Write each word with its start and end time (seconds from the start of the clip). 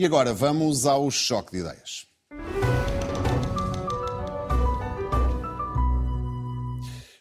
E 0.00 0.06
agora 0.06 0.32
vamos 0.32 0.86
ao 0.86 1.10
choque 1.10 1.50
de 1.50 1.58
ideias. 1.58 2.06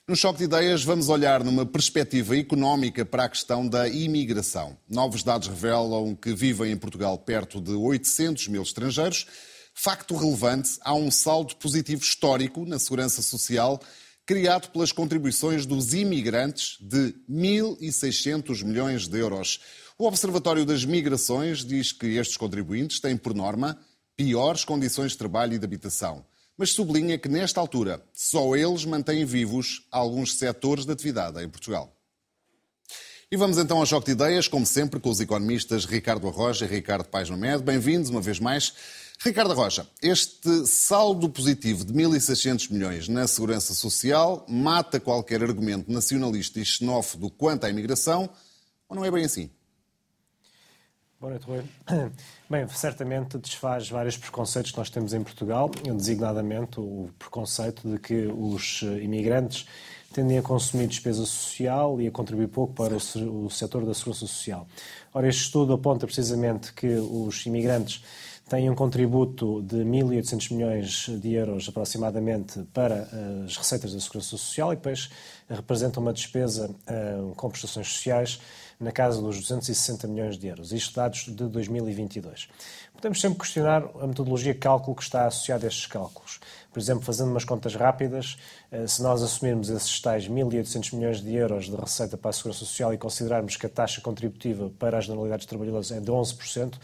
No 0.08 0.16
Choque 0.16 0.38
de 0.38 0.44
Ideias, 0.44 0.84
vamos 0.84 1.10
olhar 1.10 1.44
numa 1.44 1.66
perspectiva 1.66 2.38
económica 2.38 3.04
para 3.04 3.24
a 3.24 3.29
questão 3.29 3.68
da 3.68 3.90
imigração. 3.90 4.78
Novos 4.88 5.24
dados 5.24 5.48
revelam 5.48 6.16
que 6.16 6.36
vivem 6.36 6.71
em 6.71 6.78
Portugal 6.78 7.18
perto 7.18 7.60
de 7.60 7.71
800 7.71 8.47
mil 8.47 8.62
estrangeiros. 8.62 9.25
Facto 9.73 10.15
relevante, 10.15 10.78
há 10.81 10.94
um 10.94 11.09
saldo 11.09 11.55
positivo 11.55 12.03
histórico 12.03 12.63
na 12.63 12.78
segurança 12.78 13.23
social 13.23 13.81
criado 14.28 14.69
pelas 14.71 14.91
contribuições 14.91 15.65
dos 15.65 15.94
imigrantes 15.94 16.77
de 16.81 17.16
1.600 17.30 18.62
milhões 18.62 19.07
de 19.07 19.17
euros. 19.17 19.62
O 19.98 20.05
Observatório 20.05 20.66
das 20.66 20.86
Migrações 20.86 21.66
diz 21.66 21.91
que 21.91 22.18
estes 22.18 22.38
contribuintes 22.38 23.00
têm, 23.00 23.18
por 23.18 23.34
norma, 23.34 23.80
piores 24.16 24.64
condições 24.64 25.12
de 25.12 25.18
trabalho 25.18 25.54
e 25.54 25.60
de 25.60 25.66
habitação 25.66 26.24
mas 26.58 26.72
sublinha 26.72 27.18
que, 27.18 27.30
nesta 27.30 27.62
altura, 27.62 28.04
só 28.14 28.55
eles 28.55 28.84
mantêm 28.84 29.24
vivos 29.24 29.86
alguns 29.91 30.38
setores 30.40 30.86
de 30.86 30.91
atividade 30.91 31.41
em 31.44 31.48
Portugal. 31.48 31.94
E 33.30 33.38
vamos 33.38 33.58
então 33.58 33.78
ao 33.78 33.86
Choque 33.86 34.08
de 34.08 34.12
Ideias, 34.14 34.48
como 34.48 34.66
sempre, 34.66 35.00
com 35.00 35.10
os 35.10 35.20
economistas 35.20 35.86
Ricardo 35.86 36.27
Arroja 36.27 36.66
e 36.66 36.68
Ricardo 36.68 37.08
Paes 37.10 37.30
Mamed. 37.30 37.62
Bem-vindos 37.62 38.10
uma 38.10 38.22
vez 38.22 38.40
mais. 38.40 38.74
Ricardo 39.20 39.52
Arroja, 39.52 39.88
este 40.02 40.66
saldo 40.66 41.30
positivo 41.30 41.84
de 41.84 41.94
1.600 41.94 42.72
milhões 42.72 43.08
na 43.08 43.27
segurança 43.27 43.74
social 43.74 44.46
mata 44.48 45.00
qualquer 45.00 45.44
argumento 45.44 45.91
nacionalista 45.91 46.60
e 46.60 46.66
xenófobo 46.66 47.30
quanto 47.30 47.66
à 47.66 47.70
imigração, 47.70 48.30
ou 48.88 48.96
não 48.96 49.04
é 49.04 49.12
bem 49.12 49.26
assim? 49.26 49.50
Boa 51.20 51.31
noite, 51.31 51.48
Rui. 51.48 51.63
Bem, 52.48 52.67
certamente 52.67 53.39
desfaz 53.39 53.89
vários 53.89 54.16
preconceitos 54.16 54.70
que 54.70 54.77
nós 54.77 54.91
temos 54.91 55.16
em 55.16 55.23
Portugal, 55.23 55.67
designadamente 55.67 56.79
o 56.79 57.09
preconceito 57.18 57.90
de 57.90 57.98
que 57.98 58.27
os 58.27 58.82
eh, 58.84 59.01
imigrantes 59.01 59.65
tendem 60.13 60.37
a 60.37 60.43
consumir 60.43 60.85
despesa 60.85 61.26
social 61.26 61.99
e 61.99 62.07
a 62.07 62.12
contribuir 62.12 62.49
pouco 62.49 62.76
para 62.76 62.96
o 62.96 63.49
setor 63.49 63.84
da 63.84 63.96
segurança 63.96 64.27
social. 64.27 64.67
Ora, 65.11 65.27
este 65.27 65.41
estudo 65.41 65.73
aponta 65.73 66.05
precisamente 66.05 66.71
que 66.71 66.87
os 66.87 67.43
imigrantes 67.47 68.03
têm 68.47 68.69
um 68.69 68.75
contributo 68.75 69.63
de 69.63 69.77
1.800 69.77 70.53
milhões 70.53 71.09
de 71.19 71.33
euros 71.33 71.67
aproximadamente 71.67 72.61
para 72.71 73.09
eh, 73.11 73.45
as 73.45 73.57
receitas 73.57 73.91
da 73.91 73.99
segurança 73.99 74.29
social 74.29 74.71
e 74.71 74.75
depois 74.75 75.09
representam 75.49 76.03
uma 76.03 76.13
despesa 76.13 76.69
uh, 76.69 77.33
com 77.35 77.49
prestações 77.49 77.87
sociais 77.87 78.39
na 78.80 78.92
casa 78.92 79.22
dos 79.22 79.38
260 79.38 80.08
milhões 80.08 80.38
de 80.38 80.47
euros. 80.47 80.72
Isto 80.72 80.95
dados 80.95 81.25
de 81.25 81.47
2022. 81.47 82.47
Podemos 82.94 83.20
sempre 83.20 83.39
questionar 83.39 83.83
a 84.02 84.08
metodologia 84.08 84.53
de 84.53 84.59
cálculo 84.59 84.95
que 84.95 85.03
está 85.03 85.25
associada 85.25 85.66
a 85.66 85.67
estes 85.67 85.88
cálculos. 85.88 86.39
Por 86.72 86.80
exemplo, 86.80 87.03
fazendo 87.03 87.31
umas 87.31 87.44
contas 87.44 87.75
rápidas, 87.75 88.38
eh, 88.72 88.88
se 88.88 89.02
nós 89.02 89.22
assumirmos 89.23 89.70
esses 89.70 90.00
tais 90.00 90.28
1.800 90.28 90.95
milhões 90.95 91.22
de 91.22 91.36
euros 91.36 91.66
de 91.66 91.75
receita 91.75 92.17
para 92.17 92.30
a 92.30 92.33
Segurança 92.33 92.59
Social 92.59 92.94
e 92.94 92.98
considerarmos 92.98 93.55
que 93.55 93.66
a 93.66 93.70
taxa 93.70 94.00
contributiva 94.02 94.72
para 94.78 94.98
as 94.98 95.05
generalidades 95.05 95.45
trabalhadoras 95.45 95.92
é 95.92 96.00
de 96.00 96.11
11%, 96.11 96.75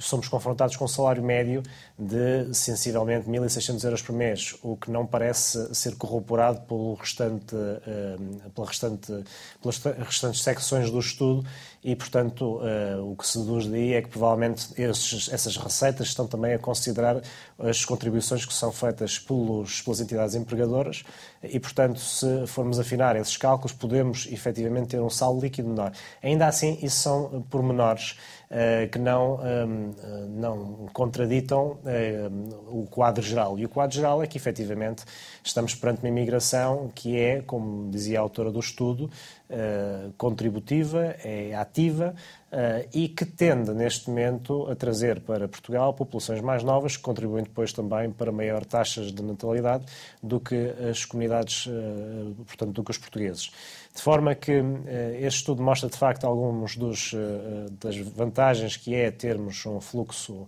somos 0.00 0.28
confrontados 0.28 0.76
com 0.76 0.84
um 0.84 0.88
salário 0.88 1.22
médio 1.22 1.62
de 1.98 2.52
sensivelmente 2.54 3.28
1.600 3.28 3.84
euros 3.84 4.02
por 4.02 4.14
mês, 4.14 4.56
o 4.62 4.76
que 4.76 4.90
não 4.90 5.06
parece 5.06 5.72
ser 5.74 5.94
corroborado 5.96 6.62
pelo 6.62 6.94
restante, 6.94 7.54
eh, 7.54 8.16
pela 8.54 8.66
restante, 8.66 9.24
pelas 9.60 9.78
restantes 9.78 10.42
secções 10.42 10.90
do 10.90 10.98
estudo 10.98 11.44
e, 11.84 11.94
portanto, 11.94 12.60
eh, 12.62 12.96
o 12.96 13.14
que 13.14 13.26
se 13.26 13.38
deduz 13.38 13.66
daí 13.66 13.94
é 13.94 14.02
que 14.02 14.08
provavelmente 14.08 14.68
esses, 14.80 15.28
essas 15.32 15.56
receitas 15.56 16.08
estão 16.08 16.26
também 16.26 16.54
a 16.54 16.58
considerar 16.58 17.20
as 17.58 17.84
contribuições 17.84 18.44
que 18.44 18.54
são 18.54 18.72
feitas 18.72 19.18
pelos, 19.18 19.82
pelas 19.82 20.00
entidades 20.00 20.34
empregadoras 20.34 21.04
e, 21.42 21.60
portanto, 21.60 22.00
se 22.00 22.46
formos 22.46 22.78
afinar 22.78 23.16
esses 23.16 23.36
cálculos, 23.36 23.72
podemos 23.72 24.26
efetivamente 24.30 24.88
ter 24.88 25.00
um 25.00 25.10
saldo 25.10 25.40
líquido 25.40 25.68
menor. 25.68 25.92
Ainda 26.22 26.46
assim, 26.46 26.78
isso 26.82 26.96
são 26.96 27.44
pormenores 27.50 28.16
que 28.90 28.98
não, 28.98 29.36
um, 29.36 29.94
não 30.28 30.88
contraditam 30.92 31.78
uh, 31.84 32.80
o 32.80 32.86
quadro 32.86 33.22
geral. 33.22 33.56
E 33.56 33.64
o 33.64 33.68
quadro 33.68 33.94
geral 33.94 34.22
é 34.22 34.26
que, 34.26 34.36
efetivamente, 34.36 35.04
estamos 35.44 35.74
perante 35.74 36.00
uma 36.00 36.08
imigração 36.08 36.90
que 36.92 37.16
é, 37.16 37.42
como 37.42 37.88
dizia 37.90 38.18
a 38.18 38.22
autora 38.22 38.50
do 38.50 38.58
estudo, 38.58 39.10
contributiva, 40.16 41.16
é 41.24 41.56
ativa 41.56 42.14
e 42.94 43.08
que 43.08 43.24
tende, 43.24 43.72
neste 43.72 44.08
momento, 44.08 44.70
a 44.70 44.76
trazer 44.76 45.20
para 45.20 45.48
Portugal 45.48 45.92
populações 45.92 46.40
mais 46.40 46.62
novas, 46.62 46.96
que 46.96 47.02
contribuem 47.02 47.42
depois 47.42 47.72
também 47.72 48.12
para 48.12 48.30
maior 48.30 48.64
taxas 48.64 49.12
de 49.12 49.20
natalidade 49.22 49.84
do 50.22 50.38
que 50.38 50.72
as 50.88 51.04
comunidades, 51.04 51.68
portanto, 52.46 52.72
do 52.72 52.84
que 52.84 52.92
os 52.92 52.98
portugueses. 52.98 53.50
De 53.92 54.00
forma 54.00 54.34
que 54.34 54.62
este 55.14 55.26
estudo 55.26 55.62
mostra, 55.62 55.88
de 55.88 55.96
facto, 55.96 56.24
algumas 56.24 56.76
das 56.76 57.96
vantagens 58.14 58.76
que 58.76 58.94
é 58.94 59.10
termos 59.10 59.66
um 59.66 59.80
fluxo 59.80 60.46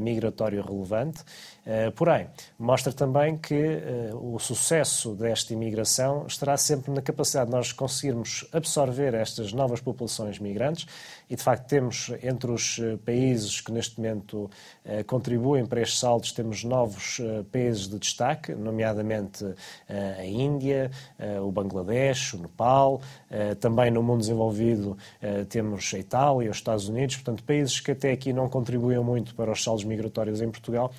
migratório 0.00 0.60
relevante. 0.60 1.22
Eh, 1.72 1.92
porém, 1.92 2.26
mostra 2.58 2.92
também 2.92 3.38
que 3.38 3.54
eh, 3.54 4.10
o 4.12 4.40
sucesso 4.40 5.14
desta 5.14 5.52
imigração 5.52 6.26
estará 6.26 6.56
sempre 6.56 6.90
na 6.90 7.00
capacidade 7.00 7.48
de 7.48 7.56
nós 7.56 7.70
conseguirmos 7.70 8.44
absorver 8.52 9.14
estas 9.14 9.52
novas 9.52 9.80
populações 9.80 10.40
migrantes 10.40 10.84
e, 11.30 11.36
de 11.36 11.42
facto, 11.44 11.68
temos 11.68 12.10
entre 12.24 12.50
os 12.50 12.80
eh, 12.80 12.98
países 13.04 13.60
que 13.60 13.70
neste 13.70 13.98
momento 13.98 14.50
contribuem 15.06 15.64
para 15.64 15.80
estes 15.82 16.00
saldos, 16.00 16.32
temos 16.32 16.64
novos 16.64 17.20
países 17.52 17.86
de 17.86 17.98
destaque, 17.98 18.54
nomeadamente 18.54 19.44
a 19.88 20.24
Índia, 20.24 20.90
o 21.44 21.52
Bangladesh, 21.52 22.34
o 22.34 22.38
Nepal, 22.38 23.00
também 23.60 23.90
no 23.90 24.02
mundo 24.02 24.20
desenvolvido 24.20 24.96
temos 25.48 25.92
a 25.94 25.98
Itália, 25.98 26.50
os 26.50 26.56
Estados 26.56 26.88
Unidos, 26.88 27.16
portanto, 27.16 27.44
países 27.44 27.78
que 27.78 27.92
até 27.92 28.10
aqui 28.10 28.32
não 28.32 28.48
contribuíam 28.48 29.04
muito 29.04 29.34
para 29.34 29.52
os 29.52 29.62
saldos 29.62 29.84
migratórios 29.84 30.40
em 30.40 30.50
Portugal 30.50 30.90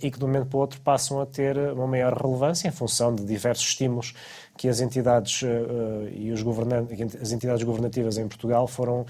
e 0.00 0.10
que 0.14 0.18
de 0.18 0.24
um 0.24 0.28
momento 0.28 0.46
para 0.48 0.56
o 0.56 0.60
outro 0.60 0.80
passam 0.80 1.20
a 1.20 1.26
ter 1.26 1.56
uma 1.72 1.86
maior 1.86 2.14
relevância 2.14 2.66
em 2.68 2.70
função 2.70 3.14
de 3.14 3.24
diversos 3.24 3.66
estímulos 3.66 4.14
que 4.56 4.68
as 4.68 4.80
entidades 4.80 5.42
uh, 5.42 6.08
e 6.12 6.30
os 6.30 6.44
as 7.20 7.32
entidades 7.32 7.62
governativas 7.64 8.18
em 8.18 8.28
Portugal 8.28 8.68
foram 8.68 9.00
uh, 9.00 9.06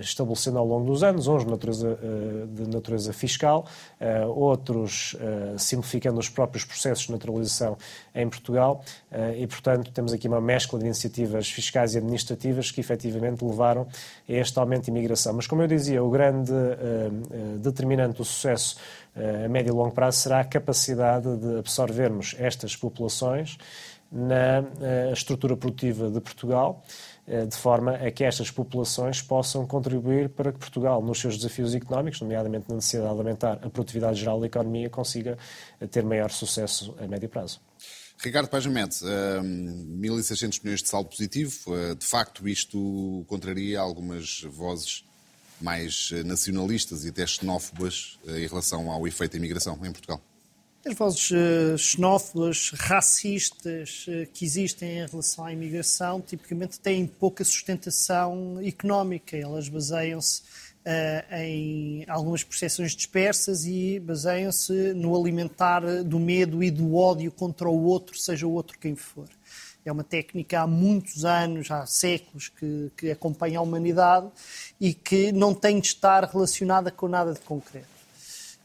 estabelecendo 0.00 0.58
ao 0.58 0.66
longo 0.66 0.86
dos 0.86 1.02
anos, 1.02 1.26
uns 1.26 1.44
de 1.44 1.50
natureza, 1.50 1.88
uh, 1.88 2.46
de 2.46 2.68
natureza 2.68 3.12
fiscal, 3.12 3.66
outros 4.34 5.16
simplificando 5.56 6.18
os 6.18 6.28
próprios 6.28 6.64
processos 6.64 7.06
de 7.06 7.12
naturalização 7.12 7.76
em 8.14 8.28
Portugal 8.28 8.82
e, 9.36 9.46
portanto, 9.46 9.90
temos 9.90 10.12
aqui 10.12 10.28
uma 10.28 10.40
mescla 10.40 10.78
de 10.78 10.84
iniciativas 10.84 11.48
fiscais 11.50 11.94
e 11.94 11.98
administrativas 11.98 12.70
que 12.70 12.80
efetivamente 12.80 13.44
levaram 13.44 13.86
a 14.28 14.32
este 14.32 14.58
aumento 14.58 14.84
de 14.84 14.90
imigração. 14.90 15.34
Mas, 15.34 15.46
como 15.46 15.62
eu 15.62 15.68
dizia, 15.68 16.02
o 16.02 16.10
grande 16.10 16.52
determinante 17.58 18.18
do 18.18 18.24
sucesso 18.24 18.76
a 19.16 19.48
médio 19.48 19.72
e 19.72 19.74
longo 19.74 19.92
prazo 19.92 20.18
será 20.18 20.40
a 20.40 20.44
capacidade 20.44 21.36
de 21.36 21.58
absorvermos 21.58 22.34
estas 22.38 22.76
populações 22.76 23.56
na 24.10 24.60
uh, 24.60 25.12
estrutura 25.12 25.56
produtiva 25.56 26.10
de 26.10 26.20
Portugal, 26.20 26.84
uh, 27.26 27.46
de 27.46 27.56
forma 27.56 27.94
a 27.94 28.10
que 28.10 28.24
estas 28.24 28.50
populações 28.50 29.20
possam 29.20 29.66
contribuir 29.66 30.28
para 30.28 30.52
que 30.52 30.58
Portugal, 30.58 31.02
nos 31.02 31.18
seus 31.18 31.36
desafios 31.36 31.74
económicos, 31.74 32.20
nomeadamente 32.20 32.68
na 32.68 32.76
necessidade 32.76 33.12
de 33.12 33.18
aumentar 33.18 33.58
a 33.62 33.70
produtividade 33.70 34.18
geral 34.20 34.40
da 34.40 34.46
economia, 34.46 34.88
consiga 34.88 35.36
ter 35.90 36.04
maior 36.04 36.30
sucesso 36.30 36.94
a 37.00 37.06
médio 37.06 37.28
prazo. 37.28 37.60
Ricardo 38.18 38.48
Pajamet, 38.48 38.94
1.600 38.94 40.60
milhões 40.62 40.82
de 40.82 40.88
saldo 40.88 41.10
positivo, 41.10 41.52
de 41.98 42.06
facto 42.06 42.48
isto 42.48 43.24
contraria 43.28 43.78
algumas 43.78 44.40
vozes 44.44 45.05
mais 45.60 46.10
nacionalistas 46.24 47.04
e 47.04 47.08
até 47.08 47.26
xenófobas 47.26 48.18
em 48.26 48.46
relação 48.46 48.90
ao 48.90 49.06
efeito 49.06 49.32
da 49.32 49.38
imigração 49.38 49.74
em 49.84 49.92
Portugal? 49.92 50.20
as 50.86 50.94
vozes 50.94 51.30
uh, 51.32 51.76
xenófobas, 51.76 52.70
racistas 52.72 54.06
que 54.32 54.44
existem 54.44 55.00
em 55.00 55.06
relação 55.06 55.44
à 55.44 55.52
imigração, 55.52 56.20
tipicamente 56.20 56.78
têm 56.78 57.04
pouca 57.08 57.42
sustentação 57.42 58.60
económica. 58.62 59.36
Elas 59.36 59.68
baseiam-se 59.68 60.42
em 61.32 62.04
algumas 62.06 62.44
percepções 62.44 62.94
dispersas 62.94 63.64
e 63.64 63.98
baseiam-se 63.98 64.94
no 64.94 65.20
alimentar 65.20 65.80
do 66.04 66.20
medo 66.20 66.62
e 66.62 66.70
do 66.70 66.94
ódio 66.94 67.32
contra 67.32 67.68
o 67.68 67.84
outro, 67.84 68.16
seja 68.16 68.46
o 68.46 68.52
outro 68.52 68.78
quem 68.78 68.94
for. 68.94 69.28
É 69.88 69.92
uma 69.92 70.04
técnica 70.04 70.60
há 70.60 70.66
muitos 70.66 71.24
anos, 71.24 71.70
há 71.70 71.86
séculos, 71.86 72.48
que, 72.48 72.90
que 72.96 73.10
acompanha 73.10 73.58
a 73.58 73.62
humanidade 73.62 74.28
e 74.80 74.92
que 74.92 75.32
não 75.32 75.54
tem 75.54 75.80
de 75.80 75.88
estar 75.88 76.24
relacionada 76.24 76.90
com 76.90 77.08
nada 77.08 77.32
de 77.32 77.40
concreto. 77.40 77.86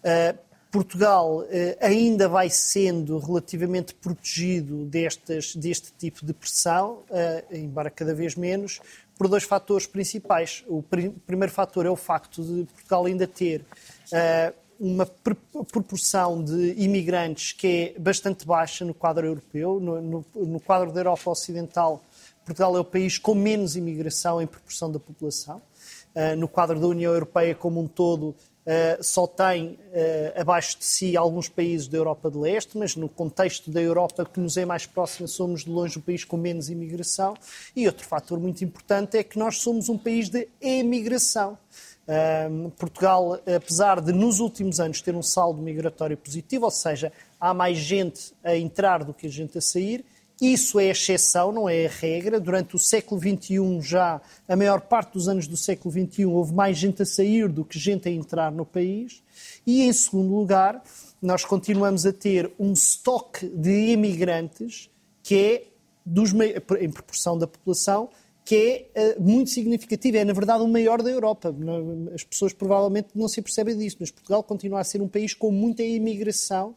Uh, 0.03 0.51
Portugal 0.71 1.45
eh, 1.50 1.77
ainda 1.81 2.29
vai 2.29 2.50
sendo 2.50 3.18
relativamente 3.18 3.94
protegido 3.94 4.85
destas, 4.85 5.53
deste 5.53 5.91
tipo 5.91 6.25
de 6.25 6.31
pressão, 6.31 7.03
eh, 7.12 7.44
embora 7.51 7.89
cada 7.89 8.15
vez 8.15 8.35
menos, 8.35 8.79
por 9.18 9.27
dois 9.27 9.44
fatores 9.44 9.85
principais. 9.85 10.63
O 10.68 10.81
primeiro 10.81 11.51
fator 11.51 11.85
é 11.85 11.89
o 11.89 11.95
facto 11.97 12.41
de 12.41 12.63
Portugal 12.71 13.06
ainda 13.06 13.27
ter 13.27 13.62
uh, 13.62 14.53
uma 14.81 15.06
proporção 15.06 16.44
de 16.44 16.74
imigrantes 16.75 17.51
que 17.51 17.94
é 17.95 18.00
bastante 18.00 18.48
baixa 18.48 18.83
no 18.83 18.95
quadro 18.95 19.28
europeu. 19.28 19.80
No, 19.80 20.01
no, 20.01 20.25
no, 20.33 20.60
quadro 20.60 20.92
da 20.92 21.01
Europa 21.01 21.30
Ocidental, 21.30 22.04
Portugal 22.44 22.75
é 22.75 22.80
o 22.80 22.83
país 22.83 23.19
com 23.19 23.36
menos 23.36 23.75
imigração 23.75 24.42
em 24.42 24.48
proporção 24.48 24.92
da 24.92 25.00
população. 25.00 25.62
Uh, 26.16 26.36
no 26.36 26.48
quadro 26.48 26.80
da 26.80 26.88
União 26.88 27.13
Europeia 27.13 27.54
como 27.54 27.80
um 27.80 27.88
todo, 27.88 28.36
Uh, 28.62 29.04
só 29.04 29.25
tem 29.25 29.69
uh, 29.69 30.39
abaixo 30.39 30.78
de 30.78 30.86
si 30.86 31.18
alguns 31.18 31.50
países 31.50 31.88
da 31.88 31.98
Europa 31.98 32.30
de 32.30 32.38
Leste, 32.38 32.78
mas 32.78 32.95
no 32.95 33.10
contexto 33.10 33.72
da 33.72 33.81
Europa 33.81 34.24
que 34.24 34.39
nos 34.39 34.56
é 34.56 34.66
mais 34.66 34.86
próxima, 34.86 35.28
somos 35.28 35.63
de 35.63 35.72
longe 35.72 35.98
o 35.98 36.01
país 36.01 36.24
com 36.24 36.38
menos 36.38 36.69
imigração. 36.69 37.33
E 37.75 37.88
outro 37.88 38.06
fator 38.06 38.39
muito 38.39 38.63
importante 38.63 39.18
é 39.18 39.24
que 39.24 39.39
nós 39.39 39.57
somos 39.57 39.89
um 39.89 39.98
país 39.98 40.30
de 40.30 40.48
emigração. 40.62 41.57
Portugal, 42.77 43.39
apesar 43.55 44.01
de 44.01 44.11
nos 44.11 44.39
últimos 44.39 44.79
anos 44.79 45.01
ter 45.01 45.15
um 45.15 45.21
saldo 45.21 45.61
migratório 45.61 46.17
positivo, 46.17 46.65
ou 46.65 46.71
seja, 46.71 47.11
há 47.39 47.53
mais 47.53 47.77
gente 47.77 48.33
a 48.43 48.55
entrar 48.55 49.03
do 49.03 49.13
que 49.13 49.27
a 49.27 49.29
gente 49.29 49.57
a 49.57 49.61
sair, 49.61 50.03
isso 50.41 50.79
é 50.79 50.85
exceção, 50.85 51.51
não 51.51 51.69
é 51.69 51.85
a 51.85 51.89
regra. 51.89 52.39
Durante 52.39 52.75
o 52.75 52.79
século 52.79 53.21
XXI, 53.21 53.79
já 53.81 54.19
a 54.47 54.55
maior 54.55 54.81
parte 54.81 55.13
dos 55.13 55.27
anos 55.27 55.45
do 55.45 55.55
século 55.55 55.93
XXI, 55.93 56.25
houve 56.25 56.51
mais 56.51 56.79
gente 56.79 57.03
a 57.03 57.05
sair 57.05 57.47
do 57.47 57.63
que 57.63 57.77
gente 57.77 58.09
a 58.09 58.11
entrar 58.11 58.51
no 58.51 58.65
país. 58.65 59.21
E, 59.67 59.83
em 59.83 59.93
segundo 59.93 60.35
lugar, 60.35 60.83
nós 61.21 61.45
continuamos 61.45 62.07
a 62.07 62.11
ter 62.11 62.51
um 62.57 62.73
estoque 62.73 63.45
de 63.49 63.91
imigrantes 63.91 64.89
que 65.21 65.35
é, 65.35 65.63
dos, 66.03 66.33
em 66.33 66.89
proporção 66.89 67.37
da 67.37 67.45
população, 67.45 68.09
que 68.51 68.92
é 68.94 69.15
uh, 69.18 69.21
muito 69.21 69.50
significativo. 69.50 70.18
É, 70.18 70.25
na 70.25 70.33
verdade, 70.33 70.62
o 70.62 70.68
maior 70.68 71.01
da 71.01 71.09
Europa. 71.09 71.56
As 72.13 72.21
pessoas 72.21 72.51
provavelmente 72.51 73.07
não 73.15 73.30
se 73.30 73.42
percebem 73.42 73.77
disso, 73.77 73.95
mas 73.98 74.12
Portugal 74.12 74.44
continua 74.44 74.81
a 74.81 74.83
ser 74.83 75.01
um 75.01 75.07
país 75.07 75.33
com 75.33 75.50
muita 75.53 75.81
imigração 75.83 76.75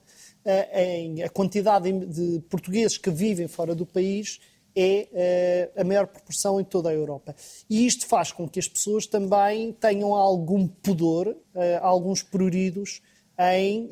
em, 0.73 1.25
a 1.25 1.29
quantidade 1.29 1.91
de 1.91 2.39
portugueses 2.49 2.97
que 2.97 3.11
vivem 3.11 3.49
fora 3.49 3.75
do 3.75 3.85
país 3.85 4.39
é 4.77 5.73
uh, 5.75 5.81
a 5.81 5.83
maior 5.83 6.07
proporção 6.07 6.61
em 6.61 6.65
toda 6.65 6.91
a 6.91 6.93
Europa. 6.93 7.35
E 7.69 7.85
isto 7.85 8.07
faz 8.07 8.31
com 8.31 8.49
que 8.49 8.61
as 8.61 8.69
pessoas 8.69 9.09
também 9.09 9.73
tenham 9.73 10.15
algum 10.15 10.69
pudor, 10.69 11.37
alguns 11.83 12.23
pruridos 12.23 13.03
em, 13.37 13.89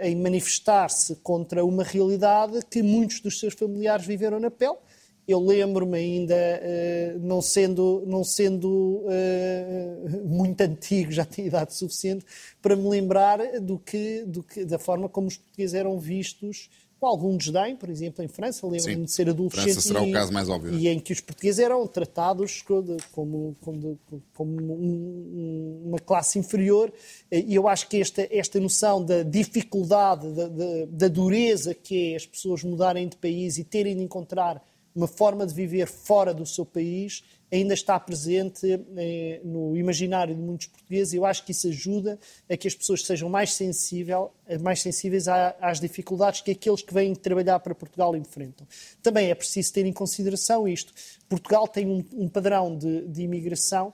em 0.00 0.16
manifestar-se 0.16 1.14
contra 1.16 1.64
uma 1.64 1.84
realidade 1.84 2.58
que 2.68 2.82
muitos 2.82 3.20
dos 3.20 3.38
seus 3.38 3.54
familiares 3.54 4.04
viveram 4.04 4.40
na 4.40 4.50
pele 4.50 4.78
eu 5.26 5.40
lembro-me 5.40 5.98
ainda, 5.98 6.34
uh, 6.34 7.18
não 7.20 7.40
sendo, 7.40 8.02
não 8.06 8.22
sendo 8.22 8.68
uh, 8.68 10.26
muito 10.26 10.60
antigo, 10.60 11.10
já 11.10 11.24
tinha 11.24 11.46
idade 11.46 11.74
suficiente, 11.74 12.24
para 12.60 12.76
me 12.76 12.88
lembrar 12.88 13.60
do 13.60 13.78
que, 13.78 14.24
do 14.26 14.42
que, 14.42 14.64
da 14.64 14.78
forma 14.78 15.08
como 15.08 15.28
os 15.28 15.36
portugueses 15.36 15.74
eram 15.74 15.98
vistos 15.98 16.68
com 17.04 17.08
algum 17.08 17.36
desdém, 17.36 17.76
por 17.76 17.90
exemplo, 17.90 18.24
em 18.24 18.28
França. 18.28 18.66
Lembro-me 18.66 19.04
de 19.04 19.12
ser 19.12 19.28
adolescente. 19.28 19.64
França 19.64 19.80
será 19.82 20.02
e, 20.02 20.10
o 20.10 20.12
caso 20.12 20.32
mais 20.32 20.48
óbvio. 20.48 20.72
E 20.74 20.88
em 20.88 20.98
que 20.98 21.12
os 21.12 21.20
portugueses 21.20 21.58
eram 21.58 21.86
tratados 21.86 22.62
como, 22.62 22.96
como, 23.60 23.98
como 24.32 24.72
um, 24.72 25.82
uma 25.84 25.98
classe 25.98 26.38
inferior. 26.38 26.90
E 27.30 27.54
eu 27.54 27.68
acho 27.68 27.88
que 27.88 28.00
esta, 28.00 28.26
esta 28.30 28.58
noção 28.58 29.04
da 29.04 29.22
dificuldade, 29.22 30.32
da, 30.32 30.48
da, 30.48 30.64
da 30.88 31.08
dureza 31.08 31.74
que 31.74 32.12
é 32.12 32.16
as 32.16 32.24
pessoas 32.24 32.62
mudarem 32.62 33.06
de 33.06 33.16
país 33.16 33.58
e 33.58 33.64
terem 33.64 33.96
de 33.96 34.02
encontrar 34.02 34.64
uma 34.94 35.08
forma 35.08 35.46
de 35.46 35.52
viver 35.52 35.88
fora 35.88 36.32
do 36.32 36.46
seu 36.46 36.64
país 36.64 37.24
ainda 37.50 37.74
está 37.74 37.98
presente 37.98 38.66
eh, 38.96 39.40
no 39.44 39.76
imaginário 39.76 40.34
de 40.34 40.40
muitos 40.40 40.68
portugueses 40.68 41.12
e 41.12 41.16
eu 41.16 41.24
acho 41.24 41.44
que 41.44 41.52
isso 41.52 41.68
ajuda 41.68 42.18
a 42.48 42.56
que 42.56 42.68
as 42.68 42.74
pessoas 42.74 43.04
sejam 43.04 43.28
mais, 43.28 43.52
sensível, 43.52 44.32
mais 44.60 44.80
sensíveis 44.80 45.26
às 45.28 45.80
dificuldades 45.80 46.40
que 46.40 46.50
aqueles 46.50 46.82
que 46.82 46.94
vêm 46.94 47.14
trabalhar 47.14 47.58
para 47.60 47.74
Portugal 47.74 48.16
enfrentam. 48.16 48.66
Também 49.02 49.30
é 49.30 49.34
preciso 49.34 49.72
ter 49.72 49.84
em 49.86 49.92
consideração 49.92 50.66
isto. 50.66 50.92
Portugal 51.28 51.66
tem 51.68 51.86
um, 51.86 52.04
um 52.12 52.28
padrão 52.28 52.76
de, 52.76 53.06
de 53.08 53.22
imigração 53.22 53.92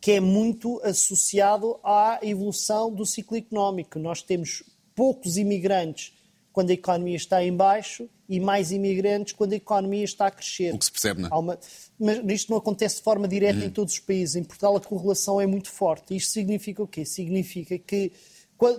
que 0.00 0.12
é 0.12 0.20
muito 0.20 0.80
associado 0.82 1.78
à 1.82 2.18
evolução 2.22 2.92
do 2.92 3.06
ciclo 3.06 3.36
económico. 3.36 3.98
Nós 3.98 4.20
temos 4.20 4.64
poucos 4.94 5.36
imigrantes 5.36 6.12
quando 6.52 6.70
a 6.70 6.74
economia 6.74 7.16
está 7.16 7.42
em 7.42 7.54
baixo 7.54 8.08
e 8.28 8.38
mais 8.38 8.70
imigrantes 8.70 9.32
quando 9.32 9.52
a 9.52 9.56
economia 9.56 10.04
está 10.04 10.26
a 10.26 10.30
crescer. 10.30 10.74
O 10.74 10.78
que 10.78 10.84
se 10.84 10.92
percebe, 10.92 11.22
não 11.22 11.28
é? 11.28 11.34
Uma... 11.34 11.58
Mas 11.98 12.18
isto 12.28 12.50
não 12.50 12.58
acontece 12.58 12.96
de 12.96 13.02
forma 13.02 13.26
direta 13.26 13.60
uhum. 13.60 13.66
em 13.66 13.70
todos 13.70 13.94
os 13.94 14.00
países. 14.00 14.36
Em 14.36 14.44
Portugal 14.44 14.76
a 14.76 14.80
correlação 14.80 15.40
é 15.40 15.46
muito 15.46 15.70
forte. 15.70 16.14
Isto 16.16 16.32
significa 16.32 16.82
o 16.82 16.86
quê? 16.86 17.04
Significa 17.04 17.78
que 17.78 18.12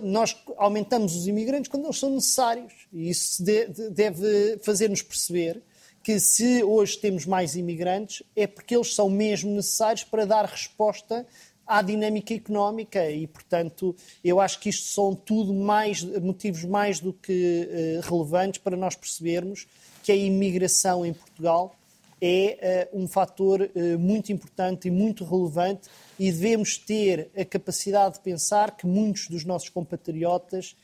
nós 0.02 0.36
aumentamos 0.56 1.14
os 1.14 1.26
imigrantes 1.26 1.68
quando 1.70 1.84
eles 1.84 1.98
são 1.98 2.10
necessários. 2.10 2.72
E 2.92 3.10
isso 3.10 3.42
deve 3.42 4.58
fazer-nos 4.62 5.02
perceber 5.02 5.62
que 6.02 6.20
se 6.20 6.62
hoje 6.62 6.98
temos 6.98 7.24
mais 7.24 7.56
imigrantes 7.56 8.22
é 8.36 8.46
porque 8.46 8.74
eles 8.76 8.94
são 8.94 9.08
mesmo 9.08 9.50
necessários 9.50 10.04
para 10.04 10.26
dar 10.26 10.44
resposta 10.44 11.26
à 11.66 11.82
dinâmica 11.82 12.34
económica 12.34 13.10
e, 13.10 13.26
portanto, 13.26 13.94
eu 14.22 14.40
acho 14.40 14.60
que 14.60 14.68
isto 14.68 14.86
são 14.86 15.14
tudo 15.14 15.52
mais, 15.52 16.02
motivos 16.02 16.64
mais 16.64 17.00
do 17.00 17.12
que 17.12 17.68
uh, 18.02 18.08
relevantes 18.08 18.60
para 18.60 18.76
nós 18.76 18.94
percebermos 18.94 19.66
que 20.02 20.12
a 20.12 20.16
imigração 20.16 21.04
em 21.04 21.12
Portugal 21.12 21.74
é 22.20 22.88
uh, 22.92 23.02
um 23.02 23.08
fator 23.08 23.62
uh, 23.62 23.98
muito 23.98 24.32
importante 24.32 24.88
e 24.88 24.90
muito 24.90 25.24
relevante 25.24 25.88
e 26.18 26.30
devemos 26.30 26.78
ter 26.78 27.30
a 27.36 27.44
capacidade 27.44 28.14
de 28.14 28.20
pensar 28.20 28.76
que 28.76 28.86
muitos 28.86 29.28
dos 29.28 29.44
nossos 29.44 29.68
compatriotas 29.68 30.76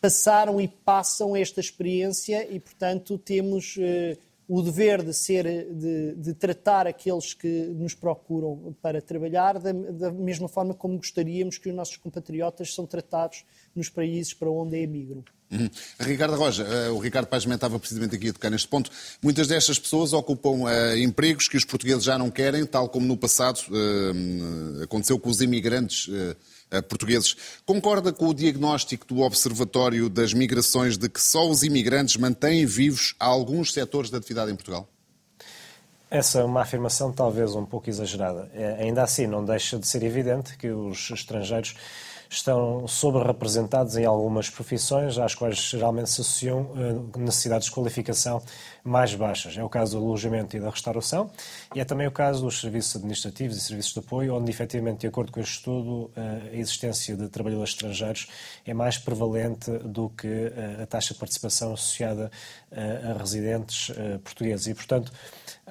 passaram 0.00 0.60
e 0.60 0.68
passam 0.68 1.36
esta 1.36 1.60
experiência 1.60 2.46
e, 2.50 2.58
portanto, 2.58 3.18
temos 3.18 3.76
o 4.52 4.60
dever 4.62 5.04
de 5.04 5.14
ser 5.14 5.44
de, 5.72 6.16
de, 6.16 6.34
tratar 6.34 6.84
aqueles 6.84 7.32
que 7.32 7.66
nos 7.68 7.94
procuram 7.94 8.74
para 8.82 9.00
trabalhar 9.00 9.60
da, 9.60 9.70
da, 9.70 10.10
mesma 10.10 10.48
forma 10.48 10.74
como 10.74 10.96
gostaríamos 10.96 11.56
que 11.56 11.68
os 11.68 11.74
nossos 11.74 11.96
compatriotas 11.96 12.74
são 12.74 12.84
tratados 12.84 13.44
nos 13.76 13.88
países 13.88 14.34
para 14.34 14.50
onde 14.50 14.76
emigram. 14.76 15.22
Uhum. 15.52 15.70
Ricardo 16.00 16.34
Roja, 16.34 16.64
uh, 16.64 16.94
o 16.96 16.98
Ricardo 16.98 17.28
Paz 17.28 17.46
estava 17.46 17.78
precisamente 17.78 18.16
aqui 18.16 18.30
a 18.30 18.32
tocar 18.32 18.50
neste 18.50 18.66
ponto. 18.66 18.90
Muitas 19.22 19.46
destas 19.46 19.78
pessoas 19.78 20.12
ocupam 20.12 20.64
uh, 20.64 20.96
empregos 20.98 21.46
que 21.46 21.56
os 21.56 21.64
portugueses 21.64 22.02
já 22.02 22.18
não 22.18 22.28
querem, 22.28 22.66
tal 22.66 22.88
como 22.88 23.06
no 23.06 23.16
passado 23.16 23.60
uh, 23.68 24.82
aconteceu 24.82 25.16
com 25.20 25.30
os 25.30 25.40
imigrantes 25.40 26.08
eh, 26.12 26.36
portugueses. 26.88 27.36
Concorda 27.66 28.12
com 28.12 28.28
o 28.28 28.34
diagnóstico 28.34 29.06
do 29.06 29.20
Observatório 29.20 30.08
das 30.08 30.32
Migrações 30.32 30.96
de 30.96 31.08
que 31.08 31.20
só 31.20 31.48
os 31.48 31.62
imigrantes 31.62 32.16
mantêm 32.16 32.66
vivos 32.66 33.14
alguns 33.18 33.72
setores 33.72 34.10
da 34.10 34.18
atividade 34.18 34.52
em 34.52 34.54
Portugal? 34.54 34.88
Essa 36.10 36.40
é 36.40 36.44
uma 36.44 36.62
afirmação 36.62 37.12
talvez 37.12 37.54
um 37.54 37.64
pouco 37.64 37.88
exagerada. 37.88 38.50
É, 38.52 38.82
ainda 38.82 39.02
assim, 39.02 39.26
não 39.26 39.44
deixa 39.44 39.78
de 39.78 39.86
ser 39.86 40.02
evidente 40.02 40.56
que 40.56 40.68
os 40.68 41.10
estrangeiros 41.10 41.74
estão 42.30 42.86
sobre-representados 42.86 43.96
em 43.96 44.04
algumas 44.04 44.48
profissões 44.48 45.18
às 45.18 45.34
quais 45.34 45.56
geralmente 45.56 46.10
se 46.10 46.20
associam 46.20 46.70
eh, 46.76 47.18
necessidades 47.18 47.66
de 47.66 47.72
qualificação 47.72 48.40
mais 48.84 49.14
baixas. 49.14 49.56
É 49.56 49.62
o 49.62 49.68
caso 49.68 49.98
do 49.98 50.04
alojamento 50.04 50.56
e 50.56 50.60
da 50.60 50.70
restauração 50.70 51.30
e 51.74 51.80
é 51.80 51.84
também 51.84 52.06
o 52.06 52.12
caso 52.12 52.42
dos 52.42 52.60
serviços 52.60 52.96
administrativos 52.96 53.56
e 53.56 53.60
serviços 53.60 53.92
de 53.92 53.98
apoio, 53.98 54.34
onde 54.34 54.50
efetivamente, 54.50 55.00
de 55.00 55.06
acordo 55.06 55.32
com 55.32 55.40
este 55.40 55.54
estudo, 55.54 56.10
eh, 56.16 56.50
a 56.52 56.56
existência 56.56 57.16
de 57.16 57.28
trabalhadores 57.28 57.70
estrangeiros 57.70 58.28
é 58.64 58.74
mais 58.74 58.98
prevalente 58.98 59.70
do 59.70 60.08
que 60.10 60.26
eh, 60.26 60.82
a 60.82 60.86
taxa 60.86 61.14
de 61.14 61.20
participação 61.20 61.72
associada 61.72 62.30
a 62.72 63.18
residentes 63.18 63.90
portugueses. 64.22 64.68
E, 64.68 64.74
portanto, 64.74 65.10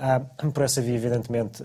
Há, 0.01 0.19
por 0.19 0.63
essa 0.63 0.81
via, 0.81 0.95
evidentemente, 0.95 1.61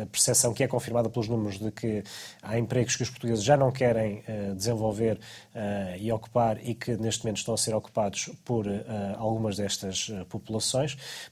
a 0.00 0.06
percepção 0.06 0.54
que 0.54 0.62
é 0.62 0.68
confirmada 0.68 1.10
pelos 1.10 1.28
números 1.28 1.58
de 1.58 1.72
que 1.72 2.04
há 2.40 2.56
empregos 2.56 2.94
que 2.94 3.02
os 3.02 3.10
portugueses 3.10 3.42
já 3.42 3.56
não 3.56 3.72
querem 3.72 4.22
eh, 4.28 4.52
desenvolver 4.54 5.18
eh, 5.52 5.96
e 5.98 6.12
ocupar 6.12 6.58
e 6.64 6.76
que 6.76 6.96
neste 6.96 7.24
momento 7.24 7.38
estão 7.38 7.54
a 7.54 7.58
ser 7.58 7.74
ocupados 7.74 8.30
por 8.44 8.68
eh, 8.68 8.84
algumas 9.16 9.56
destas 9.56 10.12
populações, 10.28 10.81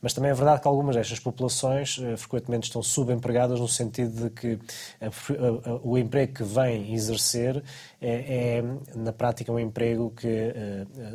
mas 0.00 0.12
também 0.12 0.30
é 0.30 0.34
verdade 0.34 0.60
que 0.60 0.68
algumas 0.68 0.96
destas 0.96 1.18
populações 1.18 1.98
frequentemente 2.16 2.68
estão 2.68 2.82
subempregadas 2.82 3.60
no 3.60 3.68
sentido 3.68 4.24
de 4.24 4.30
que 4.30 4.58
o 5.82 5.98
emprego 5.98 6.34
que 6.34 6.44
vêm 6.44 6.94
exercer 6.94 7.62
é, 8.00 8.58
é 8.58 8.62
na 8.94 9.12
prática, 9.12 9.52
um 9.52 9.58
emprego 9.58 10.10
que 10.10 10.54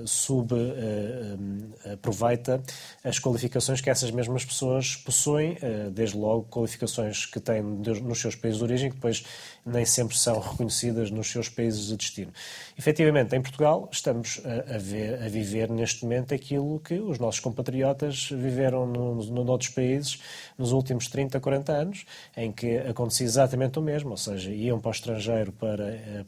subaproveita 0.06 2.62
as 3.04 3.20
qualificações 3.20 3.82
que 3.82 3.89
essas 3.89 4.12
mesmas 4.12 4.46
pessoas 4.46 4.96
possuem 4.96 5.58
eh, 5.62 5.89
desde 5.92 6.18
logo, 6.18 6.44
qualificações 6.44 7.25
que 7.25 7.39
têm 7.39 7.62
nos 7.62 8.20
seus 8.20 8.36
países 8.36 8.60
de 8.60 8.63
origem, 8.63 8.89
que 8.89 8.96
depois 8.96 9.25
nem 9.65 9.86
sempre 9.86 10.18
são 10.18 10.39
reconhecidas 10.39 11.10
nos 11.10 11.27
seus 11.27 11.50
países 11.50 11.88
de 11.88 11.98
destino. 11.98 12.32
Efetivamente, 12.77 13.36
em 13.36 13.42
Portugal, 13.42 13.89
estamos 13.92 14.42
a, 14.46 14.75
a, 14.75 14.77
ver, 14.77 15.24
a 15.24 15.27
viver 15.27 15.70
neste 15.70 16.04
momento 16.04 16.34
aquilo 16.34 16.80
que 16.80 17.00
os 17.00 17.20
nossos 17.20 17.39
compatriotas 17.39 18.30
viveram 18.30 18.86
nos 18.86 19.30
no, 19.30 19.44
no 19.44 19.51
outros 19.51 19.70
países 19.70 20.20
nos 20.58 20.72
últimos 20.72 21.08
30, 21.08 21.39
40 21.39 21.72
anos, 21.72 22.06
em 22.36 22.51
que 22.51 22.77
acontecia 22.77 23.25
exatamente 23.25 23.80
o 23.80 23.82
mesmo, 23.82 24.12
ou 24.12 24.18
seja, 24.18 24.51
iam 24.51 24.80
para 24.80 24.89
o 24.89 24.92
estrangeiro 24.92 25.51
para 25.51 25.86
uh, 25.86 26.25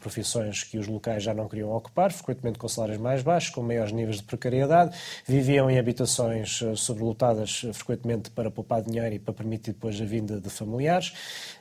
que 0.63 0.77
os 0.77 0.87
locais 0.87 1.23
já 1.23 1.33
não 1.33 1.47
queriam 1.47 1.71
ocupar, 1.71 2.11
frequentemente 2.11 2.57
com 2.57 2.67
salários 2.67 2.97
mais 2.97 3.21
baixos, 3.21 3.49
com 3.49 3.61
maiores 3.61 3.91
níveis 3.91 4.17
de 4.17 4.23
precariedade, 4.23 4.97
viviam 5.25 5.69
em 5.69 5.77
habitações 5.77 6.61
uh, 6.61 6.75
sobrelotadas, 6.75 7.63
uh, 7.63 7.73
frequentemente 7.73 8.29
para 8.31 8.49
poupar 8.49 8.81
dinheiro 8.81 9.15
e 9.15 9.19
para 9.19 9.33
permitir 9.33 9.73
depois 9.73 9.99
a 10.01 10.05
vinda 10.05 10.39
de 10.39 10.49
familiares. 10.49 11.13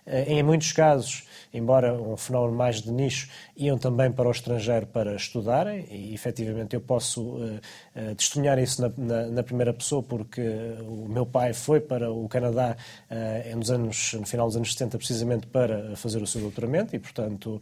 Em 0.06 0.42
muitos 0.42 0.72
casos, 0.72 1.26
embora 1.52 1.94
um 1.94 2.16
fenómeno 2.16 2.56
mais 2.56 2.82
de 2.82 2.92
nicho, 2.92 3.28
iam 3.56 3.78
também 3.78 4.12
para 4.12 4.28
o 4.28 4.30
estrangeiro 4.30 4.86
para 4.86 5.14
estudarem, 5.14 5.86
e 5.90 6.14
efetivamente 6.14 6.74
eu 6.74 6.80
posso 6.80 7.22
uh, 7.22 7.60
uh, 7.96 8.14
testemunhar 8.14 8.58
isso 8.58 8.82
na, 8.82 8.92
na, 8.96 9.26
na, 9.26 9.42
primeira 9.42 9.72
pessoa, 9.72 10.02
porque 10.02 10.42
o 10.80 11.08
meu 11.08 11.24
pai 11.24 11.52
foi 11.54 11.80
para 11.80 12.12
o 12.12 12.28
Canadá 12.28 12.76
uh, 13.10 13.56
nos 13.56 13.70
anos, 13.70 14.12
no 14.14 14.26
final 14.26 14.46
dos 14.46 14.56
anos 14.56 14.72
70, 14.72 14.98
precisamente 14.98 15.46
para 15.46 15.96
fazer 15.96 16.22
o 16.22 16.26
seu 16.26 16.40
doutoramento, 16.40 16.94
e 16.94 16.98
portanto 16.98 17.60